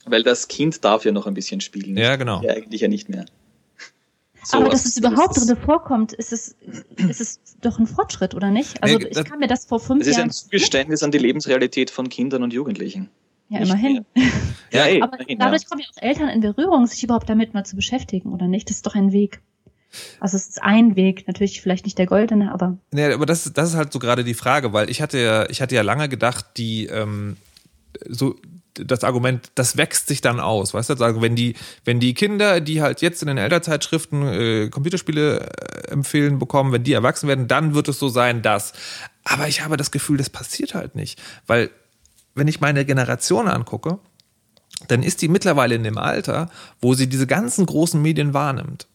[0.07, 1.97] Weil das Kind darf ja noch ein bisschen spielen.
[1.97, 2.43] Ja, genau.
[2.43, 3.25] Ja, eigentlich ja nicht mehr.
[4.43, 6.57] So, aber dass es überhaupt drin vorkommt, ist es,
[6.97, 8.83] ist es doch ein Fortschritt, oder nicht?
[8.83, 10.29] Also Nee, ich das- kann mir das vor fünf Es ist Jahren.
[10.29, 13.11] ein Zugeständnis an die Lebensrealität von Kindern und Jugendlichen.
[13.51, 14.07] ja, Nicht immerhin.
[14.73, 15.69] Ja, ey, Aber immerhin, dadurch ja.
[15.69, 18.71] kommen ja auch Eltern in Berührung, sich überhaupt damit mal zu beschäftigen, oder nicht?
[18.71, 19.43] Das ist doch ein Weg.
[20.21, 23.71] Also es ist ein Weg, natürlich vielleicht nicht der goldene, aber Nee, aber das, das
[23.71, 26.47] ist halt so gerade die Frage, weil ich hatte ja, ich hatte ja lange gedacht,
[26.57, 27.37] die ähm,
[28.09, 28.37] so
[28.75, 31.05] das Argument, das wächst sich dann aus, weißt du?
[31.05, 35.91] Also wenn die, wenn die Kinder, die halt jetzt in den Elternzeitschriften äh, Computerspiele äh,
[35.91, 38.73] empfehlen bekommen, wenn die erwachsen werden, dann wird es so sein, dass.
[39.25, 41.71] Aber ich habe das Gefühl, das passiert halt nicht, weil
[42.35, 43.99] wenn ich meine Generation angucke,
[44.89, 46.49] dann ist die mittlerweile in dem Alter,
[46.81, 48.87] wo sie diese ganzen großen Medien wahrnimmt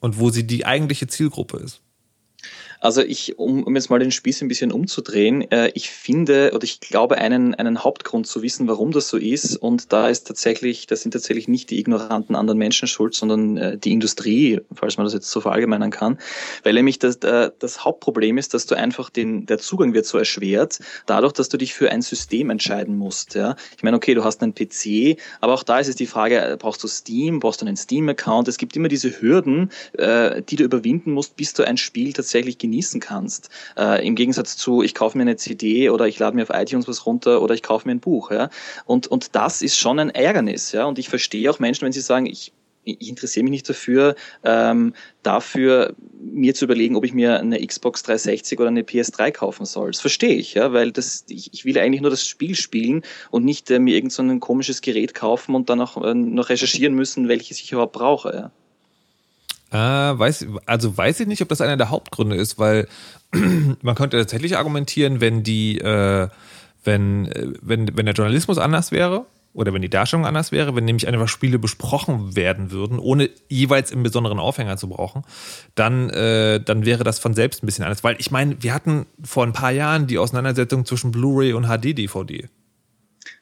[0.00, 1.80] und wo sie die eigentliche Zielgruppe ist.
[2.86, 6.62] Also ich, um, um jetzt mal den Spieß ein bisschen umzudrehen, äh, ich finde oder
[6.62, 9.56] ich glaube einen, einen Hauptgrund zu wissen, warum das so ist.
[9.56, 13.76] Und da ist tatsächlich, das sind tatsächlich nicht die ignoranten anderen Menschen schuld, sondern äh,
[13.76, 16.18] die Industrie, falls man das jetzt so verallgemeinern kann.
[16.62, 20.16] Weil nämlich das, äh, das Hauptproblem ist, dass du einfach den, der Zugang wird so
[20.16, 23.34] erschwert, dadurch, dass du dich für ein System entscheiden musst.
[23.34, 23.56] Ja?
[23.76, 26.56] Ich meine, okay, du hast einen PC, aber auch da ist es die Frage, äh,
[26.56, 28.46] brauchst du Steam, brauchst du einen Steam-Account?
[28.46, 32.58] Es gibt immer diese Hürden, äh, die du überwinden musst, bis du ein Spiel tatsächlich
[32.76, 33.48] genießen kannst.
[33.76, 36.86] Äh, Im Gegensatz zu, ich kaufe mir eine CD oder ich lade mir auf iTunes
[36.86, 38.30] was runter oder ich kaufe mir ein Buch.
[38.30, 38.50] Ja?
[38.84, 40.72] Und, und das ist schon ein Ärgernis.
[40.72, 40.84] Ja?
[40.84, 42.52] Und ich verstehe auch Menschen, wenn sie sagen, ich
[42.88, 44.14] ich interessiere mich nicht dafür,
[44.44, 49.66] ähm, dafür mir zu überlegen, ob ich mir eine Xbox 360 oder eine PS3 kaufen
[49.66, 49.90] soll.
[49.90, 53.02] Das verstehe ich, ja, weil das, ich, ich will eigentlich nur das Spiel spielen
[53.32, 56.48] und nicht äh, mir irgend so ein komisches Gerät kaufen und dann auch äh, noch
[56.48, 58.32] recherchieren müssen, welches ich überhaupt brauche.
[58.32, 58.52] Ja.
[59.76, 62.88] Äh, weiß, also weiß ich nicht, ob das einer der Hauptgründe ist, weil
[63.82, 66.28] man könnte tatsächlich argumentieren, wenn die, äh,
[66.84, 70.86] wenn, äh, wenn, wenn der Journalismus anders wäre oder wenn die Darstellung anders wäre, wenn
[70.86, 75.24] nämlich einfach Spiele besprochen werden würden, ohne jeweils im besonderen Aufhänger zu brauchen,
[75.74, 78.02] dann, äh, dann wäre das von selbst ein bisschen anders.
[78.02, 82.48] Weil ich meine, wir hatten vor ein paar Jahren die Auseinandersetzung zwischen Blu-ray und HD-DVD.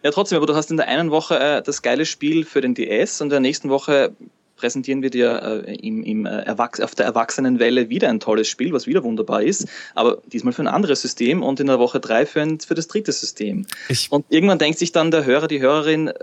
[0.03, 2.75] Ja, trotzdem, aber du hast in der einen Woche äh, das geile Spiel für den
[2.75, 4.15] DS und in der nächsten Woche
[4.57, 8.73] präsentieren wir dir äh, im, im, äh, Erwachs auf der Erwachsenenwelle wieder ein tolles Spiel,
[8.73, 12.27] was wieder wunderbar ist, aber diesmal für ein anderes System und in der Woche drei
[12.27, 13.67] für, ein, für das dritte System.
[13.89, 16.15] Ich- und irgendwann denkt sich dann der Hörer, die Hörerin, äh,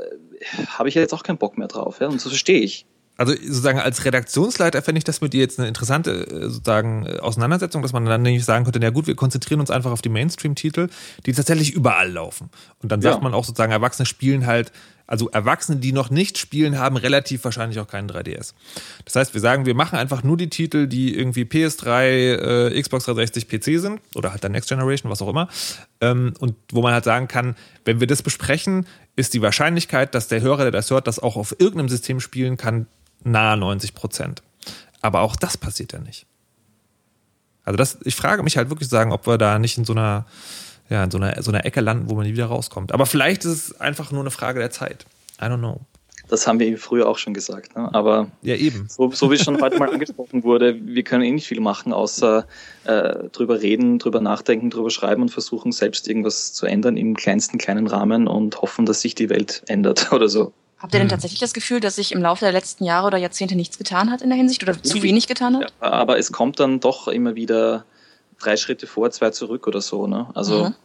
[0.67, 1.99] habe ich ja jetzt auch keinen Bock mehr drauf.
[1.99, 2.07] Ja?
[2.07, 2.85] Und so verstehe ich.
[3.17, 7.19] Also sozusagen als Redaktionsleiter fände ich das mit dir jetzt eine interessante äh, sozusagen äh,
[7.19, 10.09] Auseinandersetzung, dass man dann nämlich sagen könnte, na gut, wir konzentrieren uns einfach auf die
[10.09, 10.87] Mainstream-Titel,
[11.27, 12.49] die tatsächlich überall laufen.
[12.81, 13.21] Und dann sagt Ja.
[13.21, 14.71] man auch sozusagen, Erwachsene spielen halt,
[15.11, 18.53] also Erwachsene, die noch nicht spielen, haben relativ wahrscheinlich auch keinen 3DS.
[19.03, 23.03] Das heißt, wir sagen, wir machen einfach nur die Titel, die irgendwie PS3, äh, Xbox
[23.03, 25.49] 360, PC sind oder halt dann Next Generation, was auch immer.
[25.99, 28.87] Ähm, und wo man halt sagen kann, wenn wir das besprechen,
[29.17, 32.55] ist die Wahrscheinlichkeit, dass der Hörer, der das hört, das auch auf irgendeinem System spielen
[32.55, 32.87] kann,
[33.21, 34.43] nahe 90 Prozent.
[35.01, 36.25] Aber auch das passiert ja nicht.
[37.65, 40.25] Also das, ich frage mich halt wirklich sagen, ob wir da nicht in so einer,
[40.91, 42.91] ja, in so einer, so einer Ecke landen, wo man nie wieder rauskommt.
[42.91, 45.05] Aber vielleicht ist es einfach nur eine Frage der Zeit.
[45.41, 45.79] I don't know.
[46.27, 47.75] Das haben wir früher auch schon gesagt.
[47.75, 47.89] Ne?
[47.93, 48.87] Aber Ja, eben.
[48.89, 51.93] so, so wie es schon heute mal angesprochen wurde, wir können eh nicht viel machen,
[51.93, 52.45] außer
[52.83, 57.57] äh, drüber reden, drüber nachdenken, drüber schreiben und versuchen selbst irgendwas zu ändern im kleinsten
[57.57, 60.53] kleinen Rahmen und hoffen, dass sich die Welt ändert oder so.
[60.77, 63.55] Habt ihr denn tatsächlich das Gefühl, dass sich im Laufe der letzten Jahre oder Jahrzehnte
[63.55, 65.73] nichts getan hat in der Hinsicht oder zu wenig getan hat?
[65.81, 67.85] Ja, aber es kommt dann doch immer wieder
[68.41, 70.07] drei Schritte vor, zwei zurück oder so.
[70.07, 70.27] Ne?
[70.33, 70.75] Also, Mhm.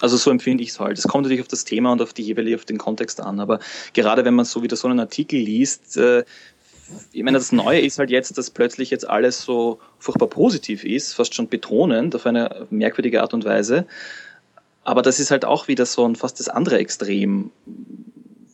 [0.00, 0.98] also so empfinde ich es halt.
[0.98, 3.40] Es kommt natürlich auf das Thema und auf die jeweilige, auf den Kontext an.
[3.40, 3.60] Aber
[3.94, 6.24] gerade wenn man so wieder so einen Artikel liest, äh,
[7.12, 11.14] ich meine, das Neue ist halt jetzt, dass plötzlich jetzt alles so furchtbar positiv ist,
[11.14, 13.86] fast schon betonend auf eine merkwürdige Art und Weise.
[14.84, 17.50] Aber das ist halt auch wieder so ein fast das andere Extrem,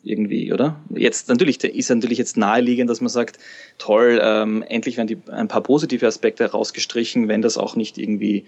[0.05, 0.81] irgendwie, oder?
[0.91, 3.39] Jetzt natürlich ist natürlich jetzt naheliegend, dass man sagt,
[3.79, 8.45] toll, ähm, endlich werden die, ein paar positive Aspekte herausgestrichen, wenn das auch nicht irgendwie,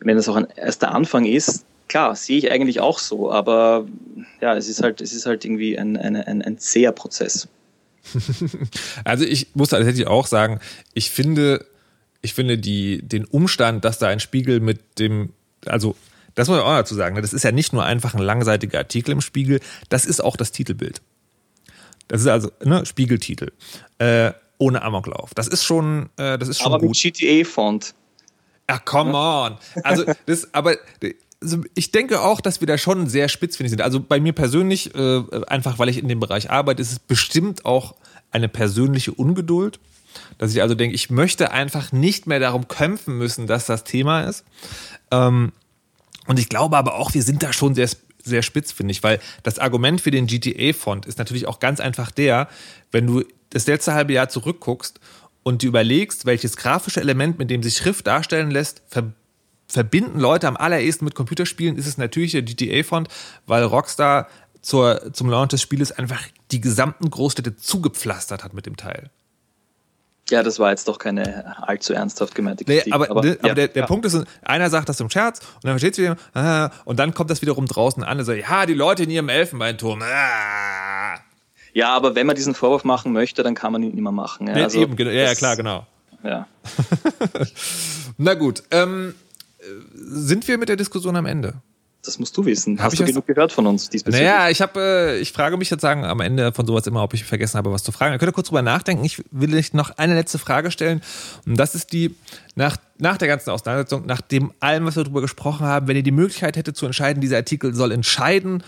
[0.00, 1.64] wenn das auch ein erster Anfang ist.
[1.88, 3.86] Klar, sehe ich eigentlich auch so, aber
[4.40, 7.48] ja, es ist halt, es ist halt irgendwie ein, ein, ein, ein zäher Prozess.
[9.04, 10.60] also ich muss tatsächlich auch sagen,
[10.94, 11.66] ich finde,
[12.22, 15.30] ich finde die, den Umstand, dass da ein Spiegel mit dem,
[15.66, 15.96] also
[16.34, 17.16] das muss ich auch dazu sagen.
[17.16, 17.22] Ne?
[17.22, 20.52] Das ist ja nicht nur einfach ein langseitiger Artikel im Spiegel, das ist auch das
[20.52, 21.00] Titelbild.
[22.08, 23.52] Das ist also ne, Spiegeltitel.
[23.98, 25.32] Äh, ohne Amoklauf.
[25.34, 26.90] Das ist schon, äh, das ist schon aber gut.
[26.90, 27.94] mit GTA-Font.
[28.66, 29.56] Ach, come on.
[29.82, 30.76] Also, das, aber
[31.42, 33.80] also ich denke auch, dass wir da schon sehr spitzfindig sind.
[33.80, 37.64] Also bei mir persönlich, äh, einfach weil ich in dem Bereich arbeite, ist es bestimmt
[37.64, 37.94] auch
[38.30, 39.80] eine persönliche Ungeduld.
[40.38, 44.22] Dass ich also denke, ich möchte einfach nicht mehr darum kämpfen müssen, dass das Thema
[44.22, 44.44] ist.
[45.10, 45.52] Ähm,
[46.30, 47.90] und ich glaube aber auch, wir sind da schon sehr,
[48.22, 52.12] sehr spitz, finde ich, weil das Argument für den GTA-Font ist natürlich auch ganz einfach
[52.12, 52.46] der,
[52.92, 55.00] wenn du das letzte halbe Jahr zurückguckst
[55.42, 59.12] und du überlegst, welches grafische Element, mit dem sich Schrift darstellen lässt, ver
[59.66, 63.08] verbinden Leute am allerersten mit Computerspielen, ist es natürlich der GTA-Font,
[63.46, 64.28] weil Rockstar
[64.62, 66.22] zur, zum Launch des Spieles einfach
[66.52, 69.10] die gesamten Großstädte zugepflastert hat mit dem Teil.
[70.28, 72.86] Ja, das war jetzt doch keine allzu ernsthaft gemeinte Kritik.
[72.86, 73.86] Nee, aber, aber, ne, aber ja, der, der ja.
[73.86, 77.30] Punkt ist, einer sagt das im Scherz und dann versteht sich wieder, und dann kommt
[77.30, 80.02] das wiederum draußen an und sagt, ja, die Leute in ihrem Elfenbeinturm.
[80.02, 81.18] Ah.
[81.72, 84.46] Ja, aber wenn man diesen Vorwurf machen möchte, dann kann man ihn immer machen.
[84.46, 85.86] Ja, nee, also, eben, ja, ja, klar, genau.
[86.22, 86.46] Ja.
[88.18, 89.14] Na gut, ähm,
[89.94, 91.54] sind wir mit der Diskussion am Ende?
[92.04, 92.80] Das musst du wissen.
[92.82, 94.26] Hast du genug gehört von uns diesbezüglich?
[94.26, 97.12] Naja, ich habe, äh, ich frage mich jetzt sagen am Ende von sowas immer, ob
[97.12, 98.14] ich vergessen habe, was zu fragen.
[98.14, 99.04] Ihr könnt ihr kurz drüber nachdenken.
[99.04, 101.02] Ich will euch noch eine letzte Frage stellen.
[101.46, 102.14] Und das ist die,
[102.54, 106.02] nach, nach der ganzen Auseinandersetzung, nach dem allem, was wir darüber gesprochen haben, wenn ihr
[106.02, 108.62] die Möglichkeit hättet zu entscheiden, dieser Artikel soll entscheiden,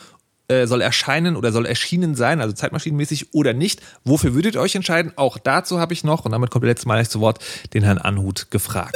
[0.48, 4.74] äh, soll erscheinen oder soll erschienen sein, also zeitmaschinenmäßig oder nicht, wofür würdet ihr euch
[4.74, 5.12] entscheiden?
[5.16, 7.38] Auch dazu habe ich noch, und damit kommt der letzte Mal zu Wort,
[7.72, 8.94] den Herrn Anhut gefragt.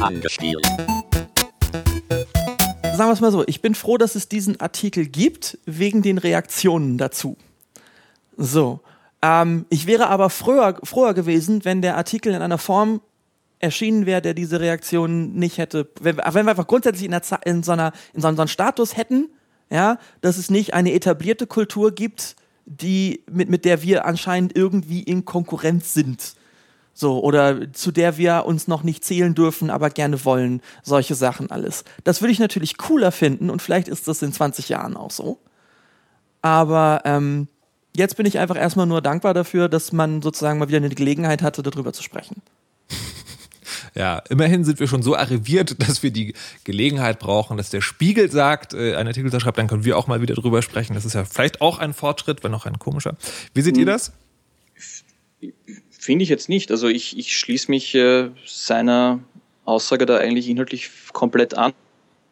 [0.00, 0.66] Angespielt
[2.96, 6.18] sagen wir es mal so, ich bin froh, dass es diesen Artikel gibt, wegen den
[6.18, 7.36] Reaktionen dazu.
[8.36, 8.80] So.
[9.22, 13.00] Ähm, ich wäre aber früher, froher gewesen, wenn der Artikel in einer Form
[13.58, 15.90] erschienen wäre, der diese Reaktionen nicht hätte.
[16.00, 19.28] Wenn, wenn wir einfach grundsätzlich in, der, in, so, einer, in so einem Status hätten,
[19.70, 25.02] ja, dass es nicht eine etablierte Kultur gibt, die, mit, mit der wir anscheinend irgendwie
[25.02, 26.34] in Konkurrenz sind.
[26.92, 30.60] So, oder zu der wir uns noch nicht zählen dürfen, aber gerne wollen.
[30.82, 31.84] Solche Sachen alles.
[32.04, 35.38] Das würde ich natürlich cooler finden und vielleicht ist das in 20 Jahren auch so.
[36.42, 37.48] Aber ähm,
[37.94, 41.42] jetzt bin ich einfach erstmal nur dankbar dafür, dass man sozusagen mal wieder eine Gelegenheit
[41.42, 42.42] hatte, darüber zu sprechen.
[43.94, 48.30] Ja, immerhin sind wir schon so arriviert, dass wir die Gelegenheit brauchen, dass der Spiegel
[48.30, 50.94] sagt, äh, ein Artikel schreibt, dann können wir auch mal wieder drüber sprechen.
[50.94, 53.16] Das ist ja vielleicht auch ein Fortschritt, wenn auch ein komischer.
[53.52, 53.80] Wie seht mhm.
[53.80, 54.12] ihr das?
[56.00, 56.70] Finde ich jetzt nicht.
[56.70, 59.20] Also ich, ich schließe mich äh, seiner
[59.66, 61.74] Aussage da eigentlich inhaltlich komplett an.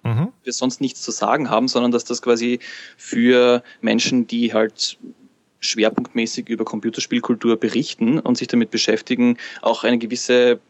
[0.05, 0.29] Mhm.
[0.43, 2.61] Wir sonst nichts zu sagen haben, sondern dass das quasi
[2.97, 4.97] für Menschen, die halt
[5.61, 10.61] schwerpunktmäßig über Computerspielkultur berichten und sich damit beschäftigen, auch eine gewisse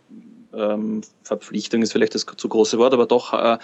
[0.53, 3.59] ähm, Verpflichtung ist vielleicht das zu große Wort, aber doch, äh,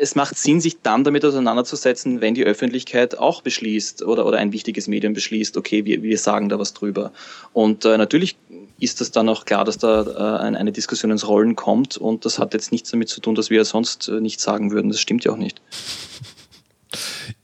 [0.00, 4.52] es macht Sinn, sich dann damit auseinanderzusetzen, wenn die Öffentlichkeit auch beschließt oder, oder ein
[4.52, 7.12] wichtiges Medium beschließt, okay, wir, wir sagen da was drüber.
[7.52, 8.36] Und äh, natürlich
[8.78, 12.38] ist das dann auch klar, dass da äh, eine Diskussion ins Rollen kommt und das
[12.38, 14.90] hat jetzt nichts damit zu tun, dass wir sonst äh, nichts sagen würden.
[14.90, 15.60] Das stimmt ja auch nicht.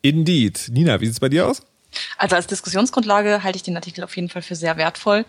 [0.03, 0.71] Indeed.
[0.73, 1.63] Nina, wie sieht es bei dir aus?
[2.19, 5.25] Also als Diskussionsgrundlage halte ich den Artikel auf jeden Fall für sehr wertvoll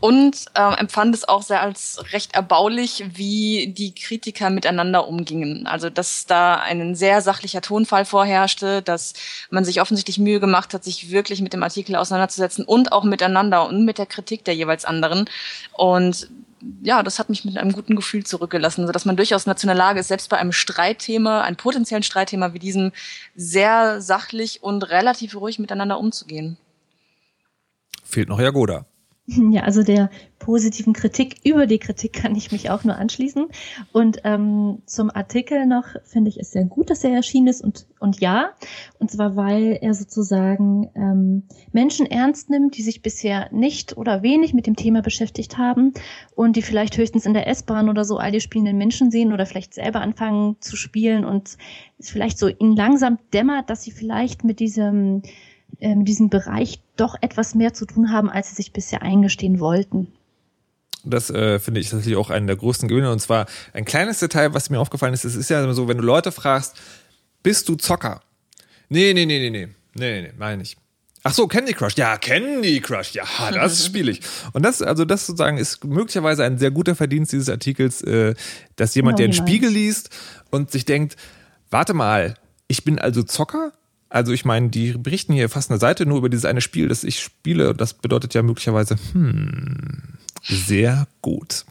[0.00, 5.66] und äh, empfand es auch sehr als recht erbaulich, wie die Kritiker miteinander umgingen.
[5.66, 9.14] Also dass da ein sehr sachlicher Tonfall vorherrschte, dass
[9.50, 13.66] man sich offensichtlich Mühe gemacht hat, sich wirklich mit dem Artikel auseinanderzusetzen und auch miteinander
[13.66, 15.28] und mit der Kritik der jeweils anderen.
[15.72, 16.28] Und
[16.82, 19.68] ja, das hat mich mit einem guten Gefühl zurückgelassen, so dass man durchaus dazu in
[19.68, 22.92] der Lage ist, selbst bei einem Streitthema, einem potenziellen Streitthema wie diesem,
[23.34, 26.56] sehr sachlich und relativ ruhig miteinander umzugehen.
[28.04, 28.86] Fehlt noch Jagoda.
[29.50, 33.46] Ja, also der positiven Kritik über die Kritik kann ich mich auch nur anschließen.
[33.92, 37.86] Und ähm, zum Artikel noch finde ich es sehr gut, dass er erschienen ist und,
[37.98, 38.50] und ja.
[38.98, 44.54] Und zwar, weil er sozusagen ähm, Menschen ernst nimmt, die sich bisher nicht oder wenig
[44.54, 45.92] mit dem Thema beschäftigt haben
[46.34, 49.46] und die vielleicht höchstens in der S-Bahn oder so all die spielenden Menschen sehen oder
[49.46, 51.56] vielleicht selber anfangen zu spielen und
[51.98, 55.22] es vielleicht so ihnen langsam dämmert, dass sie vielleicht mit diesem
[55.80, 60.08] ähm, diesem Bereich doch etwas mehr zu tun haben, als sie sich bisher eingestehen wollten.
[61.04, 63.12] Das äh, finde ich tatsächlich auch einen der größten Gewinne.
[63.12, 66.02] Und zwar ein kleines Detail, was mir aufgefallen ist, es ist ja so, wenn du
[66.02, 66.76] Leute fragst,
[67.42, 68.22] bist du Zocker?
[68.88, 69.68] Nee, nee, nee, nee, nee.
[69.94, 70.76] Nee, nee, nee, meine ich.
[71.22, 71.96] Ach so, Candy Crush.
[71.96, 73.12] Ja, Candy Crush.
[73.12, 74.20] Ja, das spiele ich.
[74.52, 78.34] Und das, also das sozusagen ist möglicherweise ein sehr guter Verdienst dieses Artikels, äh,
[78.76, 80.10] dass jemand, der einen Genau, Spiegel liest
[80.50, 81.16] und sich denkt,
[81.70, 82.34] warte mal,
[82.68, 83.72] ich bin also Zocker?
[84.08, 87.04] Also ich meine, die berichten hier fast eine Seite nur über dieses eine Spiel, das
[87.04, 87.74] ich spiele.
[87.74, 91.64] Das bedeutet ja möglicherweise, hm, sehr gut.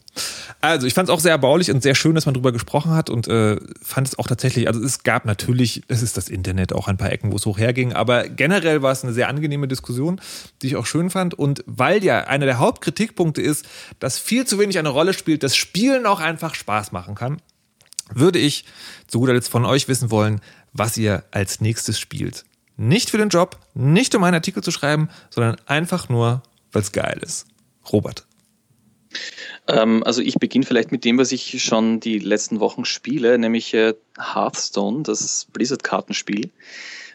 [0.60, 3.10] Also ich fand es auch sehr erbaulich und sehr schön, dass man drüber gesprochen hat
[3.10, 6.88] und äh, fand es auch tatsächlich, also es gab natürlich, es ist das Internet, auch
[6.88, 10.20] ein paar Ecken, wo es hochherging, aber generell war es eine sehr angenehme Diskussion,
[10.62, 13.66] die ich auch schön fand und weil ja einer der Hauptkritikpunkte ist,
[13.98, 17.38] dass viel zu wenig eine Rolle spielt, dass Spielen auch einfach Spaß machen kann,
[18.14, 18.64] würde ich
[19.06, 20.40] zu guter Letzt von euch wissen wollen,
[20.78, 22.44] was ihr als nächstes spielt.
[22.76, 26.92] Nicht für den Job, nicht um einen Artikel zu schreiben, sondern einfach nur, weil es
[26.92, 27.46] geil ist.
[27.90, 28.26] Robert.
[29.68, 33.72] Ähm, also ich beginne vielleicht mit dem, was ich schon die letzten Wochen spiele, nämlich
[33.74, 36.50] äh, Hearthstone, das Blizzard-Kartenspiel,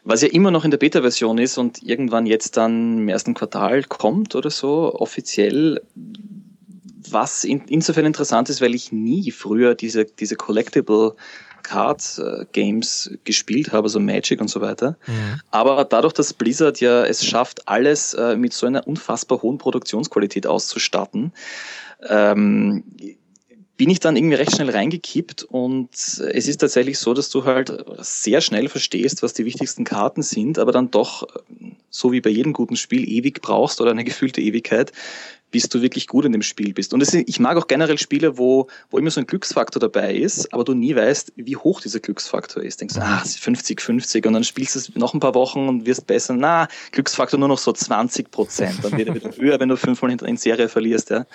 [0.03, 3.83] was ja immer noch in der Beta-Version ist und irgendwann jetzt dann im ersten Quartal
[3.83, 5.81] kommt oder so, offiziell.
[7.09, 11.15] Was in, insofern interessant ist, weil ich nie früher diese, diese Collectible
[11.61, 14.97] Card äh, Games gespielt habe, so Magic und so weiter.
[15.51, 20.47] Aber dadurch, dass Blizzard ja es schafft, alles äh, mit so einer unfassbar hohen Produktionsqualität
[20.47, 21.33] auszustatten,
[22.07, 22.83] ähm,
[23.81, 27.73] bin ich dann irgendwie recht schnell reingekippt und es ist tatsächlich so, dass du halt
[27.97, 31.25] sehr schnell verstehst, was die wichtigsten Karten sind, aber dann doch,
[31.89, 34.91] so wie bei jedem guten Spiel, ewig brauchst oder eine gefühlte Ewigkeit,
[35.51, 36.93] bis du wirklich gut in dem Spiel bist.
[36.93, 40.53] Und ist- ich mag auch generell Spiele, wo, wo immer so ein Glücksfaktor dabei ist,
[40.53, 42.81] aber du nie weißt, wie hoch dieser Glücksfaktor ist.
[42.81, 45.35] Denkst du, ah, es ist 50, 50 und dann spielst du es noch ein paar
[45.35, 46.33] Wochen und wirst besser.
[46.33, 48.79] Na, Glücksfaktor nur noch so 20 Prozent.
[48.83, 51.09] Dann wird er wieder höher, wenn du fünfmal in Serie verlierst.
[51.09, 51.25] Ja.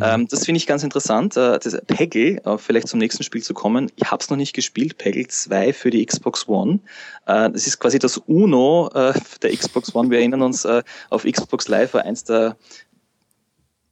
[0.00, 1.36] Ähm, das finde ich ganz interessant.
[1.36, 3.90] Äh, das Peggle, äh, vielleicht zum nächsten Spiel zu kommen.
[3.96, 4.98] Ich habe es noch nicht gespielt.
[4.98, 6.80] Peggle 2 für die Xbox One.
[7.26, 9.12] Äh, das ist quasi das Uno äh,
[9.42, 10.10] der Xbox One.
[10.10, 12.56] Wir erinnern uns, äh, auf Xbox Live war eins der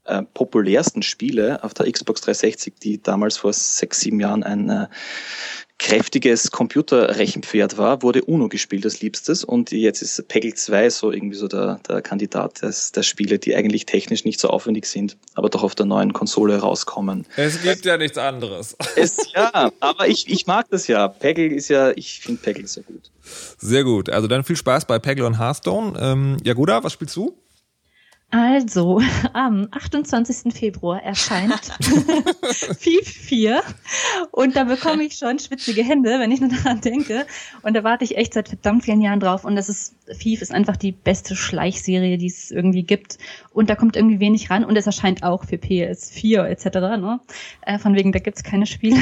[0.04, 4.86] äh, populärsten Spiele auf der Xbox 360, die damals vor sechs, sieben Jahren ein äh,
[5.82, 11.36] kräftiges Computerrechenpferd war, wurde Uno gespielt als Liebstes und jetzt ist Peggle 2 so irgendwie
[11.36, 15.48] so der, der Kandidat des, der Spiele, die eigentlich technisch nicht so aufwendig sind, aber
[15.48, 17.26] doch auf der neuen Konsole rauskommen.
[17.36, 18.76] Es gibt ja nichts anderes.
[18.94, 21.08] Es, ja, aber ich, ich mag das ja.
[21.08, 23.10] Peggle ist ja, ich finde Peggle sehr gut.
[23.58, 24.08] Sehr gut.
[24.08, 25.98] Also dann viel Spaß bei Peggle und Hearthstone.
[25.98, 27.36] Ähm, Jagoda, was spielst du?
[28.34, 28.98] Also,
[29.34, 30.54] am 28.
[30.54, 31.52] Februar erscheint
[32.78, 33.62] FIF 4
[34.30, 37.26] und da bekomme ich schon schwitzige Hände, wenn ich nur daran denke.
[37.60, 39.44] Und da warte ich echt seit verdammt vielen Jahren drauf.
[39.44, 43.18] Und das ist, FIF ist einfach die beste Schleichserie, die es irgendwie gibt.
[43.52, 46.64] Und da kommt irgendwie wenig ran und es erscheint auch für PS4 etc.
[47.02, 47.20] Ne?
[47.60, 49.00] Äh, von wegen, da gibt's keine Spiele.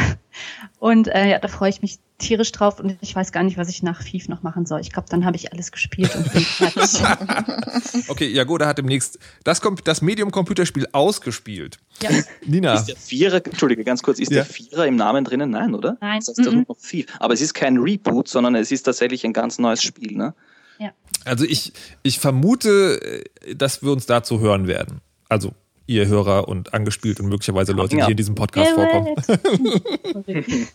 [0.80, 3.68] Und äh, ja, da freue ich mich tierisch drauf und ich weiß gar nicht, was
[3.68, 4.80] ich nach FIF noch machen soll.
[4.80, 7.00] Ich glaube, dann habe ich alles gespielt und bin fertig.
[8.08, 11.78] Okay, Jagoda hat demnächst das, das Medium-Computerspiel ausgespielt.
[12.02, 12.10] ja.
[12.46, 14.36] Nina, Ist der Vierer, Entschuldige, ganz kurz, ist Ja.
[14.36, 15.50] der Vierer im Namen drinnen?
[15.50, 15.96] Nein, oder?
[16.00, 16.20] Nein.
[16.20, 16.58] Das heißt doch Mhm.
[16.58, 17.06] nur noch Thief.
[17.18, 20.34] Aber es ist kein Reboot, sondern es ist tatsächlich ein ganz neues Spiel, ne?
[20.78, 20.90] ja.
[21.24, 25.00] also ich, ich vermute, äh, dass wir uns dazu hören werden.
[25.28, 25.52] Also
[25.86, 29.14] ihr Hörer und angespielt und möglicherweise Leute, die hier in diesem Podcast vorkommen.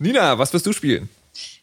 [0.00, 1.08] Nina, was wirst du spielen?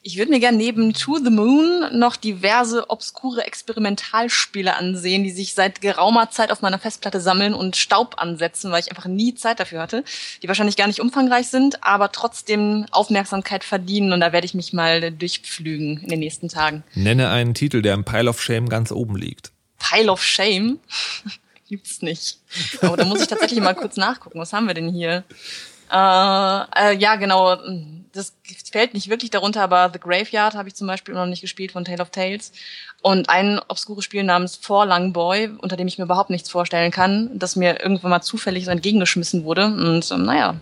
[0.01, 5.53] Ich würde mir gerne neben To the Moon noch diverse obskure Experimentalspiele ansehen, die sich
[5.53, 9.59] seit geraumer Zeit auf meiner Festplatte sammeln und Staub ansetzen, weil ich einfach nie Zeit
[9.59, 10.03] dafür hatte,
[10.43, 14.73] die wahrscheinlich gar nicht umfangreich sind, aber trotzdem Aufmerksamkeit verdienen und da werde ich mich
[14.73, 16.83] mal durchpflügen in den nächsten Tagen.
[16.93, 19.51] Nenne einen Titel, der im Pile of Shame ganz oben liegt.
[19.79, 20.79] Pile of Shame
[21.69, 22.39] gibt's nicht.
[22.81, 24.39] Aber da muss ich tatsächlich mal kurz nachgucken.
[24.39, 25.23] Was haben wir denn hier?
[25.91, 27.57] Äh, äh, ja, genau.
[28.16, 28.34] Das
[28.72, 31.84] fällt nicht wirklich darunter, aber The Graveyard habe ich zum Beispiel noch nicht gespielt von
[31.84, 32.53] Tale of Tales.
[33.01, 37.38] Und ein obskures Spiel namens Forlung Boy, unter dem ich mir überhaupt nichts vorstellen kann,
[37.38, 39.66] das mir irgendwann mal zufällig so entgegengeschmissen wurde.
[39.66, 40.55] Und ähm, naja,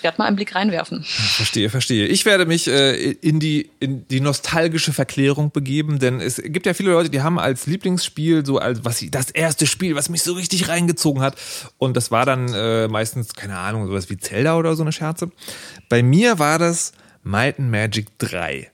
[0.00, 1.04] ich werde mal einen Blick reinwerfen.
[1.04, 2.06] Verstehe, verstehe.
[2.06, 6.72] Ich werde mich äh, in, die, in die nostalgische Verklärung begeben, denn es gibt ja
[6.72, 10.32] viele Leute, die haben als Lieblingsspiel so als was das erste Spiel, was mich so
[10.32, 11.36] richtig reingezogen hat.
[11.76, 15.30] Und das war dann äh, meistens, keine Ahnung, sowas wie Zelda oder so eine Scherze.
[15.90, 16.92] Bei mir war das
[17.22, 18.70] Might and Magic 3.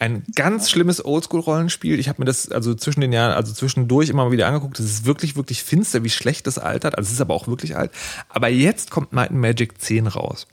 [0.00, 2.00] Ein ganz schlimmes Oldschool-Rollenspiel.
[2.00, 4.78] Ich habe mir das also zwischen den Jahren, also zwischendurch immer mal wieder angeguckt.
[4.78, 6.96] Das ist wirklich, wirklich finster, wie schlecht das altert.
[6.96, 7.90] Also es ist aber auch wirklich alt.
[8.30, 10.46] Aber jetzt kommt Might and Magic 10 raus.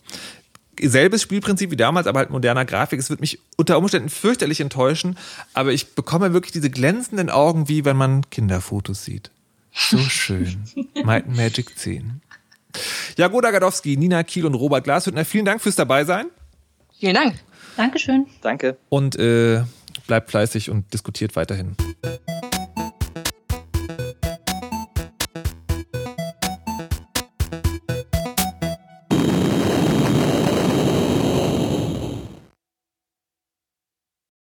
[0.81, 2.99] Selbes Spielprinzip wie damals, aber halt moderner Grafik.
[2.99, 5.17] Es wird mich unter Umständen fürchterlich enttäuschen,
[5.53, 9.31] aber ich bekomme wirklich diese glänzenden Augen, wie wenn man Kinderfotos sieht.
[9.73, 10.65] So schön.
[11.05, 12.21] Might and Magic 10.
[13.17, 16.25] Jagoda Gadowski, Nina Kiel und Robert Glashüttner, vielen Dank fürs Dabeisein.
[16.99, 17.35] Vielen Dank.
[17.77, 18.25] Dankeschön.
[18.41, 18.77] Danke.
[18.89, 19.61] Und äh,
[20.07, 21.77] bleibt fleißig und diskutiert weiterhin.